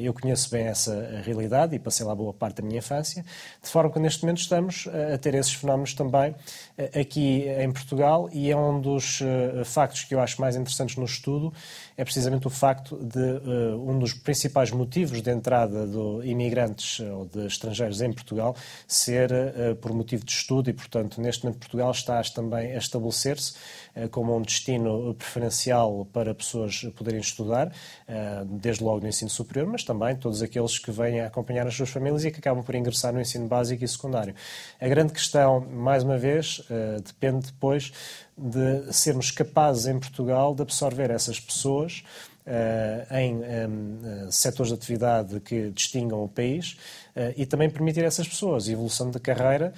eu 0.00 0.12
conheço 0.12 0.50
bem 0.50 0.66
essa 0.66 1.20
realidade 1.24 1.74
e 1.74 1.78
passei 1.78 2.04
lá 2.04 2.14
boa 2.14 2.32
parte 2.32 2.60
da 2.60 2.66
minha 2.66 2.78
infância, 2.78 3.24
de 3.62 3.68
forma 3.68 3.90
que 3.90 3.98
neste 3.98 4.22
momento 4.22 4.38
estamos 4.38 4.86
a 5.14 5.16
ter 5.18 5.34
esses 5.34 5.54
fenómenos 5.54 5.94
também 5.94 6.34
aqui 6.98 7.46
em 7.48 7.70
Portugal, 7.72 8.28
e 8.32 8.50
é 8.50 8.56
um 8.56 8.80
dos 8.80 9.20
factos 9.64 10.04
que 10.04 10.14
eu 10.14 10.20
acho 10.20 10.40
mais 10.40 10.56
interessantes 10.56 10.96
no 10.96 11.04
estudo, 11.04 11.52
é 11.96 12.04
precisamente 12.04 12.46
o 12.46 12.50
facto 12.50 12.96
de 12.96 13.18
uh, 13.18 13.90
um 13.90 13.98
dos 13.98 14.12
principais 14.12 14.70
motivos 14.70 15.20
de 15.20 15.30
entrada 15.30 15.86
de 15.86 16.28
imigrantes 16.28 17.00
ou 17.00 17.26
de 17.26 17.46
estrangeiros 17.46 18.00
em 18.00 18.12
Portugal 18.12 18.56
ser 18.86 19.30
uh, 19.30 19.76
por 19.76 19.92
motivo 19.92 20.24
de 20.24 20.32
estudo 20.32 20.70
e, 20.70 20.72
portanto, 20.72 21.20
neste 21.20 21.44
momento 21.44 21.58
Portugal 21.58 21.90
está 21.90 22.20
também 22.34 22.72
a 22.72 22.78
estabelecer-se 22.78 23.54
uh, 23.96 24.08
como 24.08 24.36
um 24.36 24.42
destino 24.42 25.14
preferencial 25.14 26.06
para 26.12 26.34
pessoas 26.34 26.82
poderem 26.96 27.20
estudar, 27.20 27.72
desde 28.46 28.82
logo 28.82 29.00
no 29.00 29.08
ensino 29.08 29.30
superior, 29.30 29.66
mas 29.66 29.84
também 29.84 30.14
todos 30.16 30.42
aqueles 30.42 30.78
que 30.78 30.90
vêm 30.90 31.20
acompanhar 31.20 31.66
as 31.66 31.74
suas 31.74 31.88
famílias 31.88 32.24
e 32.24 32.30
que 32.30 32.38
acabam 32.38 32.62
por 32.62 32.74
ingressar 32.74 33.12
no 33.12 33.20
ensino 33.20 33.46
básico 33.46 33.84
e 33.84 33.88
secundário. 33.88 34.34
A 34.80 34.88
grande 34.88 35.12
questão, 35.12 35.60
mais 35.60 36.02
uma 36.02 36.18
vez, 36.18 36.62
depende 37.04 37.46
depois 37.46 37.92
de 38.40 38.92
sermos 38.92 39.30
capazes 39.30 39.86
em 39.86 39.98
Portugal 39.98 40.54
de 40.54 40.62
absorver 40.62 41.10
essas 41.10 41.38
pessoas 41.38 42.02
uh, 42.46 43.14
em 43.14 43.34
um, 43.34 43.40
uh, 43.42 44.26
eh, 44.26 44.30
setores 44.30 44.72
de 44.72 44.78
atividade 44.78 45.40
que 45.40 45.70
distingam 45.70 46.24
o 46.24 46.28
país 46.28 46.72
uh, 47.14 47.34
e 47.36 47.44
também 47.44 47.68
permitir 47.68 48.02
a 48.02 48.06
essas 48.06 48.26
pessoas 48.26 48.68
evolução 48.68 49.10
de 49.10 49.20
carreira 49.20 49.72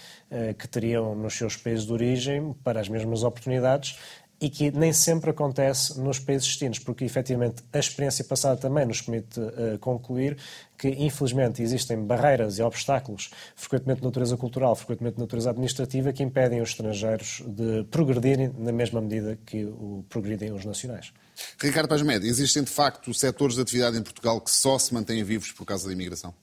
que 0.58 0.66
teriam 0.66 1.14
nos 1.14 1.34
seus 1.34 1.56
países 1.56 1.84
de 1.84 1.92
origem 1.92 2.54
para 2.64 2.80
as 2.80 2.88
mesmas 2.88 3.22
oportunidades 3.22 3.98
e 4.42 4.50
que 4.50 4.72
nem 4.72 4.92
sempre 4.92 5.30
acontece 5.30 6.00
nos 6.00 6.18
países 6.18 6.48
destinos, 6.48 6.80
porque 6.80 7.04
efetivamente 7.04 7.62
a 7.72 7.78
experiência 7.78 8.24
passada 8.24 8.56
também 8.56 8.84
nos 8.84 9.00
permite 9.00 9.38
uh, 9.38 9.78
concluir 9.78 10.36
que, 10.76 10.88
infelizmente, 10.88 11.62
existem 11.62 12.04
barreiras 12.04 12.58
e 12.58 12.62
obstáculos, 12.62 13.30
frequentemente 13.54 14.00
de 14.00 14.06
natureza 14.06 14.36
cultural, 14.36 14.74
frequentemente 14.74 15.14
de 15.14 15.20
natureza 15.20 15.50
administrativa, 15.50 16.12
que 16.12 16.24
impedem 16.24 16.60
os 16.60 16.70
estrangeiros 16.70 17.40
de 17.46 17.84
progredirem 17.84 18.52
na 18.58 18.72
mesma 18.72 19.00
medida 19.00 19.38
que 19.46 19.64
o 19.64 20.04
progredem 20.08 20.50
os 20.52 20.64
nacionais. 20.64 21.12
Ricardo 21.60 21.88
Paz 21.88 22.02
Médio, 22.02 22.28
existem 22.28 22.64
de 22.64 22.70
facto 22.70 23.14
setores 23.14 23.54
de 23.54 23.62
atividade 23.62 23.96
em 23.96 24.02
Portugal 24.02 24.40
que 24.40 24.50
só 24.50 24.76
se 24.76 24.92
mantêm 24.92 25.22
vivos 25.22 25.52
por 25.52 25.64
causa 25.64 25.86
da 25.86 25.92
imigração? 25.92 26.34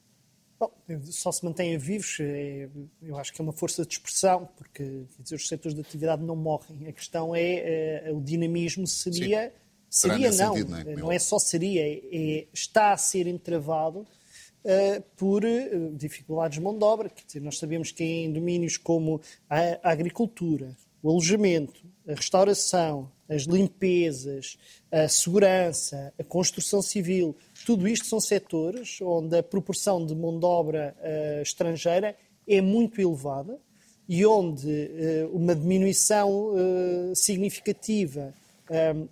Só 1.06 1.32
se 1.32 1.44
mantêm 1.46 1.78
vivos, 1.78 2.18
é, 2.20 2.70
eu 3.02 3.18
acho 3.18 3.34
que 3.34 3.42
é 3.42 3.44
uma 3.44 3.54
força 3.54 3.86
de 3.86 3.94
expressão, 3.94 4.50
porque 4.58 5.04
dizer, 5.20 5.36
os 5.36 5.48
setores 5.48 5.76
de 5.76 5.82
atividade 5.82 6.24
não 6.24 6.36
morrem. 6.36 6.88
A 6.88 6.92
questão 6.92 7.36
é, 7.36 8.08
é 8.08 8.12
o 8.12 8.22
dinamismo 8.22 8.88
seria. 8.88 9.50
Sim. 9.50 9.70
Seria 9.92 10.32
não, 10.32 10.54
sentido, 10.54 10.70
não, 10.70 10.78
é? 10.78 10.96
não 10.96 11.12
é 11.12 11.18
só 11.18 11.40
seria, 11.40 11.82
é, 11.82 12.48
está 12.54 12.94
a 12.94 12.98
ser 12.98 13.26
entravado 13.26 14.06
uh, 14.64 15.04
por 15.16 15.44
uh, 15.44 15.96
dificuldades 15.96 16.58
de 16.58 16.64
mão 16.64 16.78
de 16.78 16.84
obra. 16.84 17.10
Quer 17.10 17.26
dizer, 17.26 17.42
nós 17.42 17.58
sabemos 17.58 17.92
que 17.92 18.04
em 18.04 18.32
domínios 18.32 18.78
como 18.78 19.22
a, 19.50 19.80
a 19.82 19.92
agricultura, 19.92 20.78
o 21.02 21.10
alojamento, 21.10 21.82
a 22.08 22.14
restauração, 22.14 23.12
as 23.28 23.44
limpezas, 23.44 24.58
a 24.92 25.08
segurança, 25.08 26.14
a 26.18 26.24
construção 26.24 26.82
civil, 26.82 27.36
tudo 27.66 27.88
isto 27.88 28.06
são 28.06 28.20
setores 28.20 29.00
onde 29.02 29.38
a 29.38 29.44
proporção 29.44 30.06
de 30.06 30.16
mão 30.16 30.38
de 30.40 30.46
obra 30.46 30.96
uh, 31.00 31.42
estrangeira 31.42 32.16
é 32.48 32.62
muito 32.62 33.00
elevada 33.00 33.60
e 34.08 34.26
onde 34.26 34.68
uh, 34.68 35.36
uma 35.36 35.56
diminuição 35.56 36.50
uh, 36.50 37.16
significativa 37.16 38.34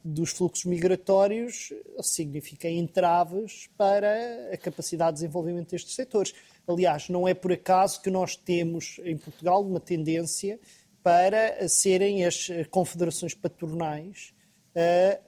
dos 0.05 0.29
fluxos 0.33 0.65
migratórios 0.65 1.73
significa 2.03 2.69
entraves 2.69 3.67
para 3.75 4.53
a 4.53 4.57
capacidade 4.57 5.13
de 5.13 5.21
desenvolvimento 5.21 5.71
destes 5.71 5.95
setores. 5.95 6.31
Aliás, 6.67 7.09
não 7.09 7.27
é 7.27 7.33
por 7.33 7.51
acaso 7.51 7.99
que 7.99 8.11
nós 8.11 8.35
temos 8.35 8.99
em 9.03 9.17
Portugal 9.17 9.63
uma 9.63 9.79
tendência 9.79 10.59
para 11.01 11.67
serem 11.67 12.23
as 12.23 12.49
confederações 12.69 13.33
patronais 13.33 14.31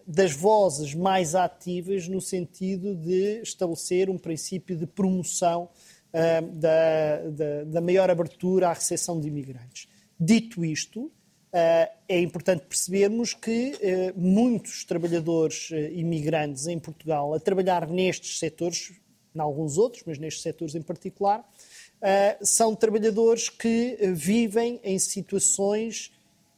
das 0.05 0.31
vozes 0.31 0.93
mais 0.93 1.33
ativas 1.33 2.07
no 2.07 2.21
sentido 2.21 2.95
de 2.95 3.41
estabelecer 3.41 4.07
um 4.07 4.17
princípio 4.17 4.77
de 4.77 4.85
promoção 4.85 5.69
uh, 6.13 6.51
da, 6.51 7.17
da, 7.29 7.63
da, 7.63 7.81
maior 7.81 8.11
abertura 8.11 8.69
à 8.69 8.73
recepção 8.73 9.19
de 9.19 9.27
imigrantes. 9.27 9.87
Dito 10.19 10.63
isto, 10.63 11.05
uh, 11.05 11.11
é 12.07 12.19
importante 12.21 12.65
percebermos 12.67 13.33
que 13.33 13.73
muitos 14.15 14.83
trabalhadores 14.83 15.71
imigrantes 15.93 16.67
em 16.67 16.77
Portugal 16.77 17.33
a 17.33 17.39
trabalhar 17.39 17.87
nestes 17.87 18.37
setores, 18.37 18.93
em 19.35 19.39
alguns 19.39 19.79
outros, 19.79 20.03
mas 20.05 20.19
nestes 20.19 20.43
setores 20.43 20.75
em 20.75 20.81
particular, 20.81 21.47
são 22.41 22.73
trabalhadores 22.75 23.49
que 23.49 23.97
vivem 24.13 24.79
em 24.83 24.97
situações 24.97 26.11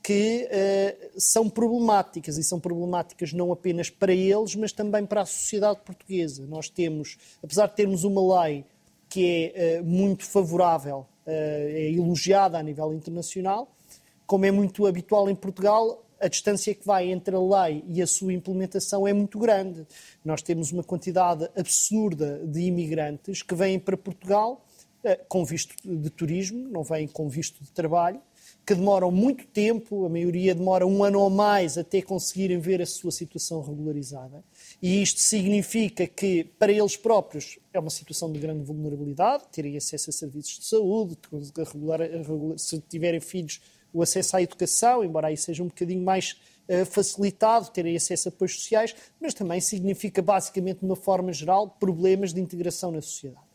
que 0.03 0.47
uh, 0.47 1.19
são 1.19 1.49
problemáticas 1.49 2.37
e 2.37 2.43
são 2.43 2.59
problemáticas 2.59 3.33
não 3.33 3.51
apenas 3.51 3.89
para 3.89 4.13
eles, 4.13 4.55
mas 4.55 4.71
também 4.71 5.05
para 5.05 5.21
a 5.21 5.25
sociedade 5.25 5.81
portuguesa. 5.85 6.45
Nós 6.47 6.69
temos, 6.69 7.17
apesar 7.43 7.67
de 7.67 7.75
termos 7.75 8.03
uma 8.03 8.43
lei 8.43 8.65
que 9.07 9.51
é 9.53 9.81
muito 9.81 10.25
favorável, 10.25 11.05
é 11.25 11.91
elogiada 11.91 12.57
a 12.57 12.63
nível 12.63 12.93
internacional, 12.93 13.69
como 14.25 14.45
é 14.45 14.51
muito 14.51 14.87
habitual 14.87 15.29
em 15.29 15.35
Portugal, 15.35 16.03
a 16.17 16.29
distância 16.29 16.73
que 16.73 16.85
vai 16.85 17.11
entre 17.11 17.35
a 17.35 17.39
lei 17.39 17.83
e 17.87 18.01
a 18.01 18.07
sua 18.07 18.31
implementação 18.31 19.05
é 19.05 19.11
muito 19.11 19.37
grande. 19.37 19.85
Nós 20.23 20.41
temos 20.41 20.71
uma 20.71 20.81
quantidade 20.81 21.49
absurda 21.57 22.39
de 22.45 22.61
imigrantes 22.61 23.41
que 23.41 23.53
vêm 23.53 23.77
para 23.77 23.97
Portugal 23.97 24.65
com 25.27 25.43
visto 25.43 25.75
de 25.83 26.09
turismo, 26.09 26.69
não 26.69 26.83
vêm 26.83 27.07
com 27.07 27.27
visto 27.27 27.63
de 27.63 27.71
trabalho, 27.71 28.21
que 28.71 28.75
demoram 28.75 29.11
muito 29.11 29.45
tempo, 29.47 30.05
a 30.05 30.09
maioria 30.09 30.55
demora 30.55 30.87
um 30.87 31.03
ano 31.03 31.19
ou 31.19 31.29
mais 31.29 31.77
até 31.77 32.01
conseguirem 32.01 32.57
ver 32.57 32.81
a 32.81 32.85
sua 32.85 33.11
situação 33.11 33.61
regularizada. 33.61 34.41
E 34.81 35.01
isto 35.01 35.19
significa 35.19 36.07
que, 36.07 36.45
para 36.57 36.71
eles 36.71 36.95
próprios, 36.95 37.59
é 37.73 37.79
uma 37.79 37.89
situação 37.89 38.31
de 38.31 38.39
grande 38.39 38.63
vulnerabilidade, 38.63 39.43
terem 39.51 39.75
acesso 39.75 40.09
a 40.09 40.13
serviços 40.13 40.59
de 40.59 40.65
saúde, 40.65 41.17
se 42.55 42.79
tiverem 42.87 43.19
filhos, 43.19 43.59
o 43.93 44.01
acesso 44.01 44.37
à 44.37 44.41
educação, 44.41 45.03
embora 45.03 45.27
aí 45.27 45.35
seja 45.35 45.61
um 45.61 45.67
bocadinho 45.67 46.01
mais 46.01 46.37
uh, 46.69 46.85
facilitado, 46.85 47.71
terem 47.71 47.97
acesso 47.97 48.29
a 48.29 48.31
apoios 48.31 48.55
sociais, 48.55 48.95
mas 49.19 49.33
também 49.33 49.59
significa, 49.59 50.21
basicamente, 50.21 50.79
de 50.79 50.85
uma 50.85 50.95
forma 50.95 51.33
geral, 51.33 51.75
problemas 51.77 52.33
de 52.33 52.39
integração 52.39 52.89
na 52.89 53.01
sociedade 53.01 53.51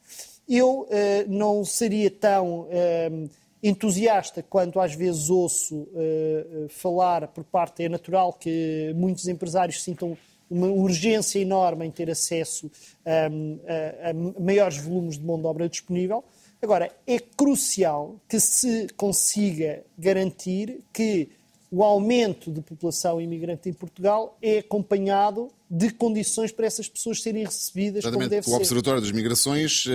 eu 0.49 0.83
uh, 0.83 0.89
não 1.27 1.65
seria 1.65 2.09
tão 2.09 2.61
uh, 2.61 3.31
entusiasta 3.69 4.43
quanto 4.43 4.81
às 4.81 4.95
vezes 4.95 5.31
ouço 5.31 5.77
uh, 5.77 6.69
falar 6.69 7.29
por 7.29 7.45
parte, 7.45 7.85
é 7.85 7.89
natural 7.89 8.33
que 8.33 8.93
muitos 8.97 9.27
empresários 9.29 9.83
sintam 9.83 10.17
uma 10.49 10.69
urgência 10.69 11.39
enorme 11.39 11.87
em 11.87 11.91
ter 11.91 12.11
acesso 12.11 12.71
um, 13.05 13.59
a, 13.67 14.11
a 14.11 14.41
maiores 14.41 14.79
volumes 14.79 15.19
de 15.19 15.25
mão 15.25 15.41
de 15.41 15.47
obra 15.47 15.69
disponível. 15.69 16.25
Agora, 16.63 16.91
é 17.07 17.19
crucial 17.19 18.17
que 18.29 18.41
se 18.41 18.87
consiga 18.97 19.83
garantir 19.99 20.81
que 20.93 21.29
o 21.71 21.83
aumento 21.83 22.51
de 22.51 22.61
população 22.61 23.21
imigrante 23.21 23.69
em 23.69 23.73
Portugal 23.73 24.39
é 24.41 24.59
acompanhado 24.59 25.51
de 25.69 25.91
condições 25.91 26.53
para 26.53 26.67
essas 26.67 26.89
pessoas 26.89 27.21
serem 27.21 27.45
recebidas 27.45 28.05
Exatamente. 28.05 28.19
como 28.19 28.31
deve 28.31 28.41
o 28.41 28.45
ser. 28.45 28.53
O 28.53 28.57
Observatório 28.57 29.01
das 29.01 29.11
Migrações 29.11 29.85
uh, 29.87 29.91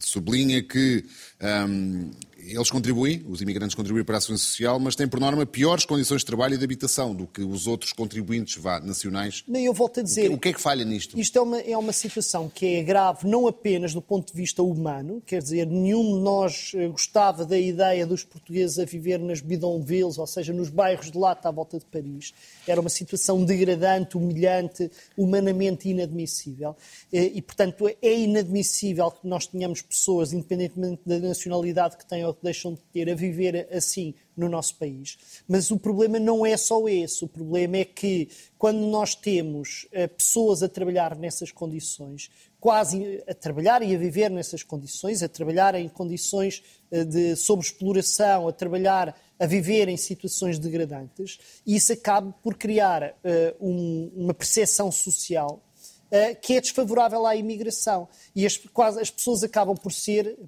sublinha 0.00 0.62
que 0.62 1.04
um, 1.40 2.10
eles 2.52 2.70
contribuem, 2.70 3.22
os 3.28 3.40
imigrantes 3.40 3.74
contribuem 3.74 4.04
para 4.04 4.16
a 4.16 4.20
segurança 4.20 4.44
social, 4.44 4.80
mas 4.80 4.96
têm 4.96 5.06
por 5.06 5.20
norma 5.20 5.44
piores 5.44 5.84
condições 5.84 6.20
de 6.20 6.26
trabalho 6.26 6.54
e 6.54 6.58
de 6.58 6.64
habitação 6.64 7.14
do 7.14 7.26
que 7.26 7.42
os 7.42 7.66
outros 7.66 7.92
contribuintes 7.92 8.56
vá, 8.56 8.80
nacionais. 8.80 9.44
Nem 9.46 9.66
eu 9.66 9.74
volto 9.74 10.00
a 10.00 10.02
dizer. 10.02 10.26
O 10.26 10.30
que, 10.30 10.34
o 10.34 10.38
que, 10.38 10.48
é 10.48 10.52
que 10.54 10.60
falha 10.60 10.84
nisto? 10.84 11.18
Isto 11.18 11.38
é 11.38 11.42
uma, 11.42 11.60
é 11.60 11.76
uma 11.76 11.92
situação 11.92 12.48
que 12.48 12.76
é 12.76 12.82
grave 12.82 13.28
não 13.28 13.46
apenas 13.46 13.92
do 13.92 14.00
ponto 14.00 14.32
de 14.32 14.36
vista 14.36 14.62
humano, 14.62 15.22
quer 15.26 15.42
dizer, 15.42 15.66
nenhum 15.66 16.18
de 16.18 16.22
nós 16.22 16.72
eh, 16.74 16.88
gostava 16.88 17.44
da 17.44 17.58
ideia 17.58 18.06
dos 18.06 18.24
portugueses 18.24 18.78
a 18.78 18.84
viver 18.84 19.18
nas 19.18 19.40
bidonvilles, 19.40 20.18
ou 20.18 20.26
seja, 20.26 20.52
nos 20.52 20.70
bairros 20.70 21.10
de 21.10 21.18
lata 21.18 21.48
à 21.48 21.52
volta 21.52 21.78
de 21.78 21.84
Paris. 21.84 22.32
Era 22.66 22.80
uma 22.80 22.90
situação 22.90 23.44
degradante, 23.44 24.16
humilhante, 24.16 24.90
humanamente 25.16 25.88
inadmissível. 25.88 26.76
Eh, 27.12 27.32
e, 27.34 27.42
portanto, 27.42 27.88
é 27.88 28.18
inadmissível 28.18 29.10
que 29.10 29.26
nós 29.26 29.46
tenhamos 29.46 29.82
pessoas, 29.82 30.32
independentemente 30.32 31.02
da 31.04 31.18
nacionalidade 31.18 31.96
que 31.96 32.06
têm 32.06 32.24
ou 32.24 32.37
que 32.38 32.44
deixam 32.44 32.74
de 32.74 32.80
ter, 32.92 33.10
a 33.10 33.14
viver 33.14 33.68
assim 33.72 34.14
no 34.38 34.48
nosso 34.48 34.76
país. 34.76 35.18
Mas 35.48 35.70
o 35.70 35.78
problema 35.78 36.18
não 36.20 36.46
é 36.46 36.56
só 36.56 36.88
esse. 36.88 37.24
O 37.24 37.28
problema 37.28 37.78
é 37.78 37.84
que 37.84 38.28
quando 38.56 38.78
nós 38.86 39.14
temos 39.14 39.86
uh, 39.86 40.08
pessoas 40.16 40.62
a 40.62 40.68
trabalhar 40.68 41.16
nessas 41.16 41.50
condições, 41.50 42.30
quase 42.60 43.22
a 43.28 43.34
trabalhar 43.34 43.82
e 43.82 43.94
a 43.94 43.98
viver 43.98 44.30
nessas 44.30 44.62
condições, 44.62 45.22
a 45.22 45.28
trabalhar 45.28 45.74
em 45.74 45.88
condições 45.88 46.62
uh, 46.92 47.04
de 47.04 47.34
sobreexploração, 47.34 48.46
a 48.46 48.52
trabalhar, 48.52 49.20
a 49.38 49.46
viver 49.46 49.88
em 49.88 49.96
situações 49.96 50.58
degradantes, 50.58 51.38
isso 51.66 51.92
acaba 51.92 52.32
por 52.42 52.56
criar 52.56 53.10
uh, 53.10 53.66
um, 53.66 54.12
uma 54.14 54.34
percepção 54.34 54.92
social 54.92 55.62
que 56.40 56.54
é 56.54 56.60
desfavorável 56.62 57.26
à 57.26 57.36
imigração. 57.36 58.08
E 58.34 58.46
as, 58.46 58.56
quase, 58.56 58.98
as 58.98 59.10
pessoas 59.10 59.44
acabam 59.44 59.76
por 59.76 59.92
ser 59.92 60.38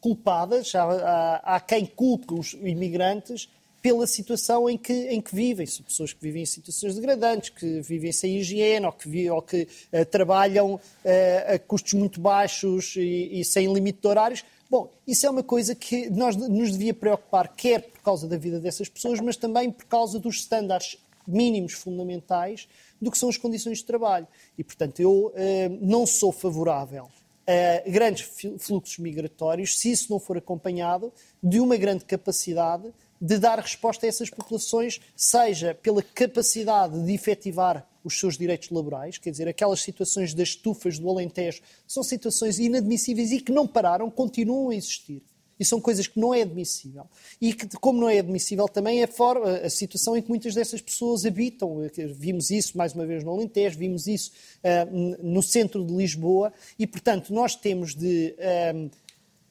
culpadas, 0.00 0.74
há, 0.74 1.40
há, 1.44 1.60
quem 1.60 1.86
culpe 1.86 2.34
os 2.34 2.54
imigrantes 2.54 3.48
pela 3.82 4.06
situação 4.06 4.68
em 4.68 4.76
que, 4.76 4.92
em 4.92 5.20
que 5.20 5.34
vivem. 5.34 5.66
São 5.66 5.84
pessoas 5.84 6.12
que 6.12 6.22
vivem 6.22 6.42
em 6.42 6.46
situações 6.46 6.94
degradantes, 6.94 7.50
que 7.50 7.80
vivem 7.80 8.12
sem 8.12 8.36
higiene 8.36 8.86
ou 8.86 8.92
que, 8.92 9.30
ou 9.30 9.42
que 9.42 9.66
uh, 9.92 10.04
trabalham 10.04 10.74
uh, 10.74 11.54
a 11.54 11.58
custos 11.58 11.94
muito 11.94 12.20
baixos 12.20 12.94
e, 12.96 13.40
e, 13.40 13.44
sem 13.44 13.72
limite 13.72 14.00
de 14.00 14.08
horários. 14.08 14.44
Bom, 14.68 14.90
isso 15.06 15.26
é 15.26 15.30
uma 15.30 15.42
coisa 15.42 15.74
que 15.74 16.08
nós, 16.10 16.36
nos 16.36 16.72
devia 16.72 16.94
preocupar, 16.94 17.48
quer 17.56 17.82
por 17.82 18.02
causa 18.02 18.28
da 18.28 18.36
vida 18.36 18.60
dessas 18.60 18.88
pessoas, 18.88 19.18
mas 19.20 19.36
também 19.36 19.70
por 19.70 19.86
causa 19.86 20.18
dos 20.18 20.36
estándares 20.36 20.96
mínimos 21.26 21.72
fundamentais 21.72 22.68
do 23.00 23.10
que 23.10 23.18
são 23.18 23.28
as 23.28 23.36
condições 23.36 23.78
de 23.78 23.84
trabalho. 23.84 24.28
E, 24.58 24.62
portanto, 24.62 25.00
eu 25.00 25.28
uh, 25.28 25.32
não 25.80 26.06
sou 26.06 26.32
favorável 26.32 27.08
uh, 27.50 27.90
grandes 27.90 28.28
fluxos 28.58 28.98
migratórios, 28.98 29.78
se 29.78 29.90
isso 29.90 30.10
não 30.10 30.20
for 30.20 30.38
acompanhado 30.38 31.12
de 31.42 31.58
uma 31.60 31.76
grande 31.76 32.04
capacidade 32.04 32.92
de 33.20 33.38
dar 33.38 33.58
resposta 33.58 34.06
a 34.06 34.08
essas 34.08 34.30
populações, 34.30 35.00
seja 35.14 35.74
pela 35.74 36.02
capacidade 36.02 37.04
de 37.04 37.12
efetivar 37.12 37.86
os 38.02 38.18
seus 38.18 38.38
direitos 38.38 38.70
laborais, 38.70 39.18
quer 39.18 39.30
dizer, 39.30 39.46
aquelas 39.46 39.82
situações 39.82 40.32
das 40.32 40.48
estufas 40.48 40.98
do 40.98 41.08
Alentejo 41.10 41.60
são 41.86 42.02
situações 42.02 42.58
inadmissíveis 42.58 43.30
e 43.30 43.40
que 43.40 43.52
não 43.52 43.66
pararam, 43.66 44.10
continuam 44.10 44.70
a 44.70 44.74
existir. 44.74 45.22
E 45.60 45.64
são 45.64 45.78
coisas 45.78 46.06
que 46.06 46.18
não 46.18 46.32
é 46.32 46.40
admissível. 46.40 47.04
E 47.38 47.52
que, 47.52 47.68
como 47.76 48.00
não 48.00 48.08
é 48.08 48.18
admissível, 48.18 48.66
também 48.66 49.02
é 49.02 49.06
forma, 49.06 49.58
a 49.58 49.68
situação 49.68 50.16
em 50.16 50.22
que 50.22 50.28
muitas 50.30 50.54
dessas 50.54 50.80
pessoas 50.80 51.26
habitam. 51.26 51.76
Vimos 52.14 52.50
isso, 52.50 52.78
mais 52.78 52.94
uma 52.94 53.04
vez, 53.04 53.22
no 53.22 53.30
Alentejo, 53.30 53.78
vimos 53.78 54.06
isso 54.06 54.32
uh, 54.64 55.22
no 55.22 55.42
centro 55.42 55.84
de 55.84 55.92
Lisboa. 55.92 56.50
E, 56.78 56.86
portanto, 56.86 57.34
nós 57.34 57.54
temos 57.54 57.94
de 57.94 58.34
uh, 58.38 58.90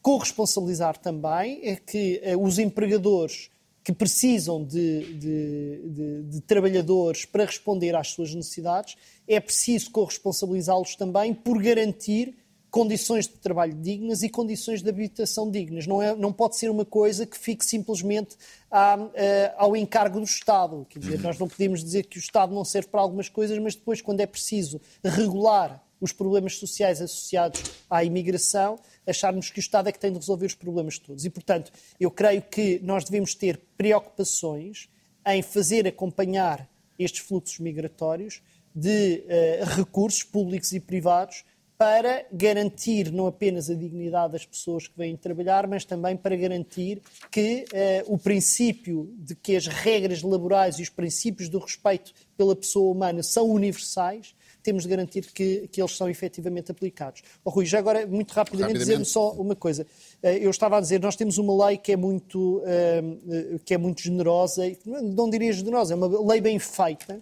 corresponsabilizar 0.01 0.97
também 0.97 1.59
é 1.63 1.75
que 1.75 2.19
uh, 2.25 2.43
os 2.43 2.57
empregadores 2.57 3.51
que 3.83 3.93
precisam 3.93 4.63
de, 4.63 5.13
de, 5.13 5.89
de, 5.89 6.23
de, 6.23 6.41
trabalhadores 6.41 7.25
para 7.25 7.45
responder 7.45 7.95
às 7.95 8.09
suas 8.09 8.33
necessidades, 8.35 8.95
é 9.27 9.39
preciso 9.39 9.89
corresponsabilizá-los 9.91 10.95
também 10.95 11.33
por 11.33 11.61
garantir 11.61 12.35
condições 12.69 13.27
de 13.27 13.33
trabalho 13.33 13.73
dignas 13.73 14.21
e 14.21 14.29
condições 14.29 14.81
de 14.81 14.89
habitação 14.89 15.49
dignas. 15.49 15.87
Não, 15.87 16.01
é, 16.01 16.15
não 16.15 16.31
pode 16.31 16.55
ser 16.55 16.69
uma 16.69 16.85
coisa 16.85 17.25
que 17.25 17.37
fique 17.37 17.65
simplesmente 17.65 18.35
à, 18.69 18.95
uh, 18.95 19.09
ao 19.57 19.75
encargo 19.75 20.19
do 20.19 20.25
Estado. 20.25 20.85
Quer 20.89 20.99
dizer, 20.99 21.19
nós 21.19 21.37
não 21.37 21.47
podemos 21.47 21.83
dizer 21.83 22.05
que 22.05 22.17
o 22.17 22.19
Estado 22.19 22.53
não 22.53 22.63
serve 22.63 22.89
para 22.89 23.01
algumas 23.01 23.27
coisas, 23.27 23.57
mas 23.57 23.75
depois, 23.75 24.01
quando 24.01 24.19
é 24.21 24.25
preciso 24.25 24.79
regular 25.03 25.83
os 25.99 26.13
problemas 26.13 26.57
sociais 26.57 27.01
associados 27.01 27.61
à 27.89 28.03
imigração, 28.03 28.79
acharmos 29.05 29.49
que 29.49 29.59
o 29.59 29.61
Estado 29.61 29.89
é 29.89 29.91
que 29.91 29.99
tem 29.99 30.11
de 30.11 30.19
resolver 30.19 30.45
os 30.45 30.55
problemas 30.55 30.97
todos. 30.97 31.25
E, 31.25 31.29
portanto, 31.29 31.71
eu 31.99 32.09
creio 32.09 32.41
que 32.41 32.79
nós 32.83 33.03
devemos 33.03 33.35
ter 33.35 33.59
preocupações 33.77 34.89
em 35.25 35.41
fazer 35.41 35.87
acompanhar 35.87 36.69
estes 36.97 37.21
fluxos 37.21 37.59
migratórios 37.59 38.41
de 38.73 39.23
uh, 39.25 39.65
recursos 39.75 40.23
públicos 40.23 40.71
e 40.71 40.79
privados 40.79 41.43
para 41.79 42.25
garantir 42.33 43.09
não 43.09 43.25
apenas 43.25 43.69
a 43.69 43.73
dignidade 43.73 44.33
das 44.33 44.45
pessoas 44.45 44.85
que 44.85 44.97
vêm 44.97 45.15
trabalhar, 45.15 45.65
mas 45.65 45.85
também 45.85 46.17
para 46.17 46.35
garantir 46.35 47.01
que 47.31 47.63
uh, 47.71 48.13
o 48.13 48.17
princípio 48.17 49.09
de 49.17 49.33
que 49.33 49.55
as 49.55 49.65
regras 49.65 50.21
laborais 50.21 50.77
e 50.77 50.81
os 50.81 50.89
princípios 50.89 51.47
do 51.47 51.57
respeito 51.57 52.11
pela 52.35 52.53
pessoa 52.53 52.91
humana 52.93 53.23
são 53.23 53.49
universais, 53.49 54.35
temos 54.61 54.83
de 54.83 54.89
garantir 54.89 55.31
que, 55.31 55.69
que 55.69 55.81
eles 55.81 55.95
são 55.95 56.09
efetivamente 56.09 56.69
aplicados. 56.69 57.21
Oh, 57.45 57.49
Rui, 57.49 57.65
já 57.65 57.79
agora, 57.79 58.05
muito 58.05 58.33
rapidamente, 58.33 58.73
rapidamente. 58.73 58.85
dizendo 58.85 59.05
só 59.05 59.31
uma 59.31 59.55
coisa. 59.55 59.83
Uh, 60.21 60.27
eu 60.27 60.49
estava 60.49 60.79
a 60.79 60.81
dizer, 60.81 60.99
nós 60.99 61.15
temos 61.15 61.37
uma 61.37 61.65
lei 61.67 61.77
que 61.77 61.93
é 61.93 61.95
muito, 61.95 62.57
uh, 62.57 63.59
que 63.63 63.73
é 63.73 63.77
muito 63.77 64.01
generosa, 64.01 64.69
não 64.85 65.29
diria 65.29 65.53
generosa, 65.53 65.93
é 65.93 65.95
uma 65.95 66.29
lei 66.29 66.41
bem 66.41 66.59
feita, 66.59 67.21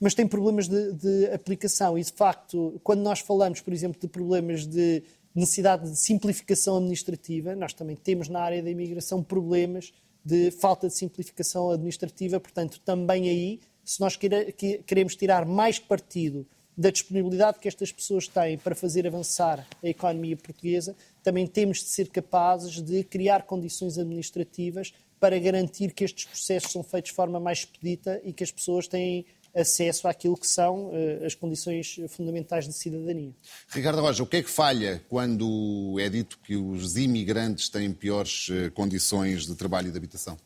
mas 0.00 0.14
tem 0.14 0.26
problemas 0.26 0.68
de, 0.68 0.92
de 0.92 1.26
aplicação. 1.32 1.98
E, 1.98 2.02
de 2.02 2.12
facto, 2.12 2.80
quando 2.82 3.00
nós 3.00 3.20
falamos, 3.20 3.60
por 3.60 3.72
exemplo, 3.72 4.00
de 4.00 4.08
problemas 4.08 4.66
de 4.66 5.02
necessidade 5.34 5.90
de 5.90 5.98
simplificação 5.98 6.78
administrativa, 6.78 7.54
nós 7.54 7.72
também 7.72 7.96
temos 7.96 8.28
na 8.28 8.40
área 8.40 8.62
da 8.62 8.70
imigração 8.70 9.22
problemas 9.22 9.92
de 10.24 10.50
falta 10.50 10.88
de 10.88 10.96
simplificação 10.96 11.70
administrativa, 11.70 12.40
portanto, 12.40 12.80
também 12.84 13.28
aí, 13.28 13.60
se 13.84 14.00
nós 14.00 14.16
queremos 14.16 15.14
tirar 15.14 15.46
mais 15.46 15.78
partido 15.78 16.46
da 16.76 16.90
disponibilidade 16.90 17.58
que 17.58 17.68
estas 17.68 17.92
pessoas 17.92 18.26
têm 18.28 18.58
para 18.58 18.74
fazer 18.74 19.06
avançar 19.06 19.66
a 19.82 19.88
economia 19.88 20.36
portuguesa, 20.36 20.96
também 21.22 21.46
temos 21.46 21.78
de 21.78 21.88
ser 21.90 22.08
capazes 22.08 22.82
de 22.82 23.04
criar 23.04 23.44
condições 23.44 23.96
administrativas 23.98 24.92
para 25.18 25.38
garantir 25.38 25.94
que 25.94 26.04
estes 26.04 26.26
processos 26.26 26.72
são 26.72 26.82
feitos 26.82 27.10
de 27.10 27.16
forma 27.16 27.40
mais 27.40 27.60
expedita 27.60 28.20
e 28.24 28.32
que 28.32 28.44
as 28.44 28.50
pessoas 28.50 28.86
têm 28.86 29.24
acesso 29.56 30.06
àquilo 30.06 30.36
que 30.36 30.46
são 30.46 30.90
uh, 30.90 31.24
as 31.24 31.34
condições 31.34 31.98
fundamentais 32.08 32.66
de 32.66 32.74
cidadania. 32.74 33.32
Ricardo 33.70 34.00
Roja, 34.02 34.22
o 34.22 34.26
que 34.26 34.36
é 34.36 34.42
que 34.42 34.50
falha 34.50 35.02
quando 35.08 35.96
é 35.98 36.08
dito 36.08 36.38
que 36.44 36.54
os 36.54 36.96
imigrantes 36.96 37.68
têm 37.68 37.92
piores 37.92 38.48
uh, 38.48 38.70
condições 38.72 39.46
de 39.46 39.54
trabalho 39.54 39.88
e 39.88 39.90
de 39.90 39.96
habitação? 39.96 40.36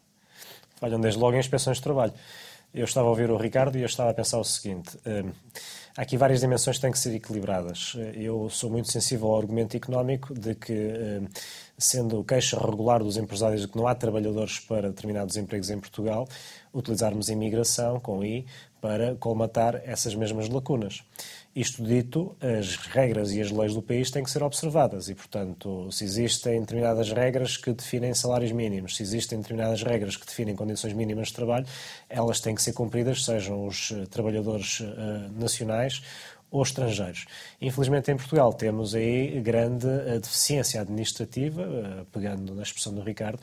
Falham 0.77 1.01
desde 1.01 1.19
logo 1.19 1.37
em 1.37 1.41
inspeções 1.41 1.79
de 1.79 1.83
trabalho. 1.83 2.15
Eu 2.73 2.85
estava 2.85 3.09
a 3.09 3.11
ouvir 3.11 3.29
o 3.33 3.37
Ricardo 3.37 3.77
e 3.77 3.81
eu 3.81 3.87
estava 3.87 4.11
a 4.11 4.15
pensar 4.15 4.39
o 4.39 4.45
seguinte: 4.45 4.97
uh, 4.99 5.33
há 5.97 6.03
aqui 6.03 6.17
várias 6.17 6.41
dimensões 6.41 6.77
que 6.77 6.83
têm 6.83 6.93
que 6.93 6.99
ser 6.99 7.13
equilibradas. 7.13 7.97
Eu 8.15 8.49
sou 8.49 8.71
muito 8.71 8.93
sensível 8.93 9.27
ao 9.27 9.39
argumento 9.39 9.77
económico 9.77 10.33
de 10.33 10.55
que, 10.55 11.29
sendo 11.77 12.23
queixa 12.23 12.57
regular 12.59 13.03
dos 13.03 13.17
empresários 13.17 13.63
de 13.63 13.69
que 13.69 13.77
não 13.77 13.89
há 13.89 13.95
trabalhadores 13.95 14.61
para 14.61 14.89
determinados 14.89 15.37
empregos 15.37 15.69
em 15.69 15.81
Portugal, 15.81 16.29
utilizarmos 16.73 17.29
imigração, 17.29 17.99
com 18.01 18.25
I, 18.25 18.47
para 18.81 19.15
colmatar 19.17 19.81
essas 19.85 20.15
mesmas 20.15 20.49
lacunas. 20.49 21.03
Isto 21.55 21.83
dito, 21.83 22.37
as 22.41 22.77
regras 22.77 23.33
e 23.33 23.41
as 23.41 23.51
leis 23.51 23.75
do 23.75 23.83
país 23.83 24.11
têm 24.11 24.23
que 24.23 24.31
ser 24.31 24.43
observadas 24.43 25.09
e, 25.09 25.15
portanto, 25.15 25.91
se 25.91 26.05
existem 26.05 26.61
determinadas 26.61 27.11
regras 27.11 27.57
que 27.57 27.73
definem 27.73 28.15
salários 28.15 28.53
mínimos, 28.53 28.97
se 28.97 29.03
existem 29.03 29.41
determinadas 29.41 29.83
regras 29.83 30.17
que 30.17 30.25
definem 30.25 30.55
condições 30.55 30.93
mínimas 30.93 31.29
de 31.29 31.35
trabalho, 31.35 31.67
elas 32.09 32.41
têm 32.41 32.55
que 32.55 32.63
ser 32.63 32.73
cumpridas, 32.73 33.25
sejam 33.25 33.67
os 33.67 33.91
eh, 33.91 34.07
trabalhadores 34.07 34.81
uh, 34.81 34.87
nacionais 35.37 36.03
ou 36.51 36.63
estrangeiros. 36.63 37.27
Infelizmente, 37.61 38.11
em 38.11 38.17
Portugal 38.17 38.53
temos 38.53 38.95
aí 38.95 39.41
grande 39.41 39.87
eh, 39.87 40.19
deficiência 40.19 40.81
administrativa, 40.81 42.07
pegando 42.13 42.55
na 42.55 42.63
expressão 42.63 42.93
do 42.93 43.03
Ricardo, 43.03 43.39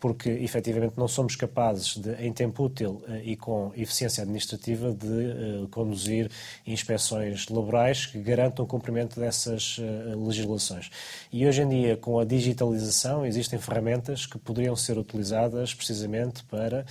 porque 0.00 0.28
efetivamente 0.28 0.94
não 0.96 1.08
somos 1.08 1.36
capazes 1.36 1.96
de, 1.96 2.14
em 2.14 2.32
tempo 2.32 2.64
útil 2.64 3.02
eh, 3.08 3.22
e 3.24 3.36
com 3.36 3.72
eficiência 3.76 4.22
administrativa, 4.22 4.92
de 4.92 5.68
conduzir 5.70 6.30
inspeções 6.66 7.48
laborais 7.48 8.06
que 8.06 8.18
garantam 8.18 8.64
o 8.64 8.68
cumprimento 8.68 9.20
dessas 9.20 9.78
legislações. 10.16 10.90
E 11.32 11.46
hoje 11.46 11.62
em 11.62 11.68
dia, 11.68 11.96
com 11.96 12.18
a 12.18 12.24
digitalização, 12.24 13.24
existem 13.24 13.58
ferramentas 13.58 14.26
que 14.26 14.38
poderiam 14.38 14.74
ser 14.74 14.98
utilizadas 14.98 15.74
precisamente 15.74 16.42
para 16.44 16.84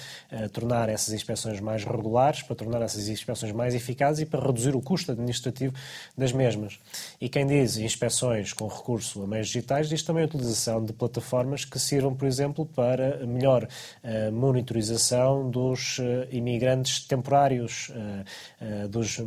tornar 0.54 0.90
essas 0.90 1.14
inspeções 1.14 1.60
mais 1.60 1.84
regulares, 1.84 2.42
para 2.42 2.56
tornar 2.56 2.82
essas 2.82 3.08
inspeções 3.08 3.52
mais 3.52 3.74
eficazes 3.74 4.22
e 4.22 4.26
para 4.26 4.46
reduzir 4.46 4.76
o 4.76 4.82
custo 4.82 5.12
administrativo 5.12 5.57
administrativo 5.58 5.74
das 6.18 6.32
mesmas. 6.32 6.80
E 7.20 7.28
quem 7.28 7.46
diz 7.46 7.78
inspeções 7.78 8.54
com 8.54 8.68
recurso 8.68 9.24
a 9.24 9.28
meios 9.28 9.48
digitais, 9.48 9.90
diz 9.90 10.04
também 10.04 10.24
a 10.24 10.26
utilização 10.28 10.84
de 10.84 10.94
plataformas 10.94 11.66
que 11.66 11.80
sirvam, 11.80 12.14
por 12.16 12.28
exemplo, 12.28 12.66
para 12.66 13.26
melhor 13.26 13.64
uh, 13.64 14.32
monitorização 14.32 15.50
dos 15.50 16.00
uh, 16.00 16.04
imigrantes 16.32 17.06
temporários, 17.06 17.90
uh, 17.90 18.88
dos, 18.88 19.18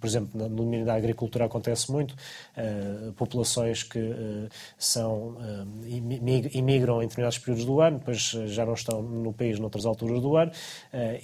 por 0.00 0.06
exemplo, 0.06 0.30
no 0.34 0.48
domínio 0.48 0.86
da 0.86 0.94
agricultura 0.94 1.44
acontece 1.46 1.90
muito, 1.90 2.14
populações 3.16 3.82
que 3.82 4.00
são, 4.78 5.36
imigram 6.52 7.02
em 7.02 7.06
determinados 7.06 7.38
períodos 7.38 7.64
do 7.64 7.80
ano, 7.80 7.98
depois 7.98 8.20
já 8.46 8.64
não 8.64 8.74
estão 8.74 9.02
no 9.02 9.32
país 9.32 9.58
noutras 9.58 9.86
alturas 9.86 10.20
do 10.20 10.36
ano, 10.36 10.50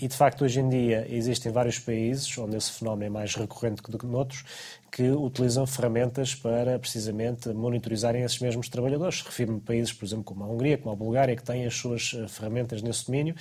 e 0.01 0.09
de 0.09 0.17
facto 0.17 0.45
hoje 0.45 0.61
em 0.61 0.69
dia 0.69 1.07
existem 1.09 1.53
vários 1.53 1.79
países 1.79 2.37
onde 2.39 2.57
esse 2.57 2.73
fenómeno 2.73 3.05
é 3.05 3.11
mais 3.11 3.35
recorrente 3.35 3.83
do 3.83 3.99
noutros, 4.07 4.45
que 4.91 5.09
utilizam 5.11 5.67
ferramentas 5.67 6.35
para 6.35 6.79
precisamente 6.79 7.49
monitorizarem 7.51 8.23
esses 8.23 8.41
mesmos 8.41 8.69
trabalhadores. 8.69 9.23
Refiro-me 9.23 9.59
a 9.59 9.61
países, 9.61 9.93
por 9.93 10.05
exemplo, 10.05 10.25
como 10.25 10.45
a 10.45 10.49
Hungria, 10.49 10.77
como 10.77 10.93
a 10.93 10.97
Bulgária, 10.97 11.37
que 11.37 11.43
têm 11.43 11.65
as 11.65 11.75
suas 11.75 12.13
eh, 12.15 12.27
ferramentas 12.27 12.83
nesse 12.83 13.07
domínio 13.07 13.35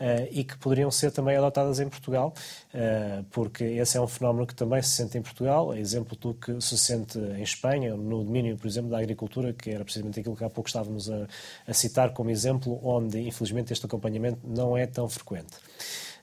uh, 0.00 0.28
e 0.30 0.42
que 0.42 0.58
poderiam 0.58 0.90
ser 0.90 1.12
também 1.12 1.36
adotadas 1.36 1.78
em 1.78 1.88
Portugal, 1.88 2.34
uh, 2.74 3.24
porque 3.30 3.62
esse 3.64 3.96
é 3.96 4.00
um 4.00 4.08
fenómeno 4.08 4.46
que 4.46 4.54
também 4.54 4.82
se 4.82 4.90
sente 4.90 5.16
em 5.16 5.22
Portugal, 5.22 5.72
exemplo 5.74 6.16
do 6.16 6.34
que 6.34 6.60
se 6.60 6.76
sente 6.76 7.18
em 7.18 7.42
Espanha, 7.42 7.94
no 7.94 8.24
domínio, 8.24 8.56
por 8.56 8.66
exemplo, 8.66 8.90
da 8.90 8.98
agricultura, 8.98 9.52
que 9.52 9.70
era 9.70 9.84
precisamente 9.84 10.20
aquilo 10.20 10.36
que 10.36 10.44
há 10.44 10.50
pouco 10.50 10.68
estávamos 10.68 11.08
a, 11.10 11.28
a 11.66 11.72
citar 11.72 12.12
como 12.12 12.30
exemplo, 12.30 12.80
onde, 12.82 13.20
infelizmente, 13.20 13.72
este 13.72 13.86
acompanhamento 13.86 14.40
não 14.44 14.76
é 14.76 14.86
tão 14.86 15.08
frequente. 15.08 15.54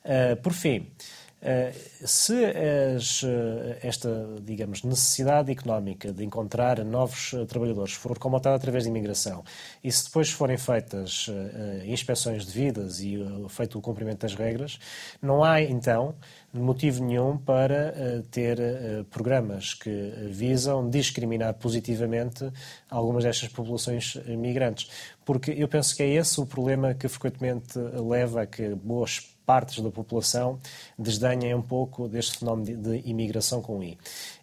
Uh, 0.03 0.35
por 0.41 0.51
fim, 0.51 0.87
se 2.05 2.45
as, 2.95 3.21
eh, 3.23 3.79
esta, 3.83 4.09
digamos, 4.41 4.81
necessidade 4.83 5.51
económica 5.51 6.13
de 6.13 6.23
encontrar 6.23 6.83
novos 6.85 7.33
eh, 7.33 7.45
trabalhadores 7.45 7.93
for 7.93 8.17
comatada 8.17 8.55
através 8.55 8.85
de 8.85 8.89
imigração 8.89 9.43
e 9.83 9.91
se 9.91 10.05
depois 10.05 10.29
forem 10.31 10.57
feitas 10.57 11.29
inspeções 11.85 12.45
devidas 12.45 12.99
e 13.01 13.17
feito 13.49 13.77
o 13.77 13.81
cumprimento 13.81 14.21
das 14.21 14.35
regras, 14.35 14.79
não 15.21 15.43
há 15.43 15.61
então 15.61 16.15
motivo 16.53 17.03
nenhum 17.03 17.37
para 17.37 18.23
ter 18.31 18.57
programas 19.09 19.73
que 19.73 19.89
visam 20.29 20.89
discriminar 20.89 21.53
positivamente 21.55 22.49
algumas 22.89 23.23
destas 23.23 23.49
populações 23.49 24.15
migrantes. 24.27 24.89
Porque 25.25 25.51
eu 25.51 25.67
penso 25.67 25.95
que 25.95 26.03
é 26.03 26.07
esse 26.07 26.39
o 26.39 26.45
problema 26.45 26.93
que 26.93 27.07
frequentemente 27.07 27.77
leva 27.77 28.43
a 28.43 28.45
que 28.45 28.75
boas 28.75 29.32
partes 29.45 29.83
da 29.83 29.91
população 29.91 30.59
desdenhem 30.97 31.53
um 31.53 31.61
pouco 31.61 32.07
deste 32.07 32.39
fenómeno 32.39 32.65
de, 32.65 32.75
de 32.75 33.09
imigração 33.09 33.61
com 33.61 33.83
I. 33.83 33.97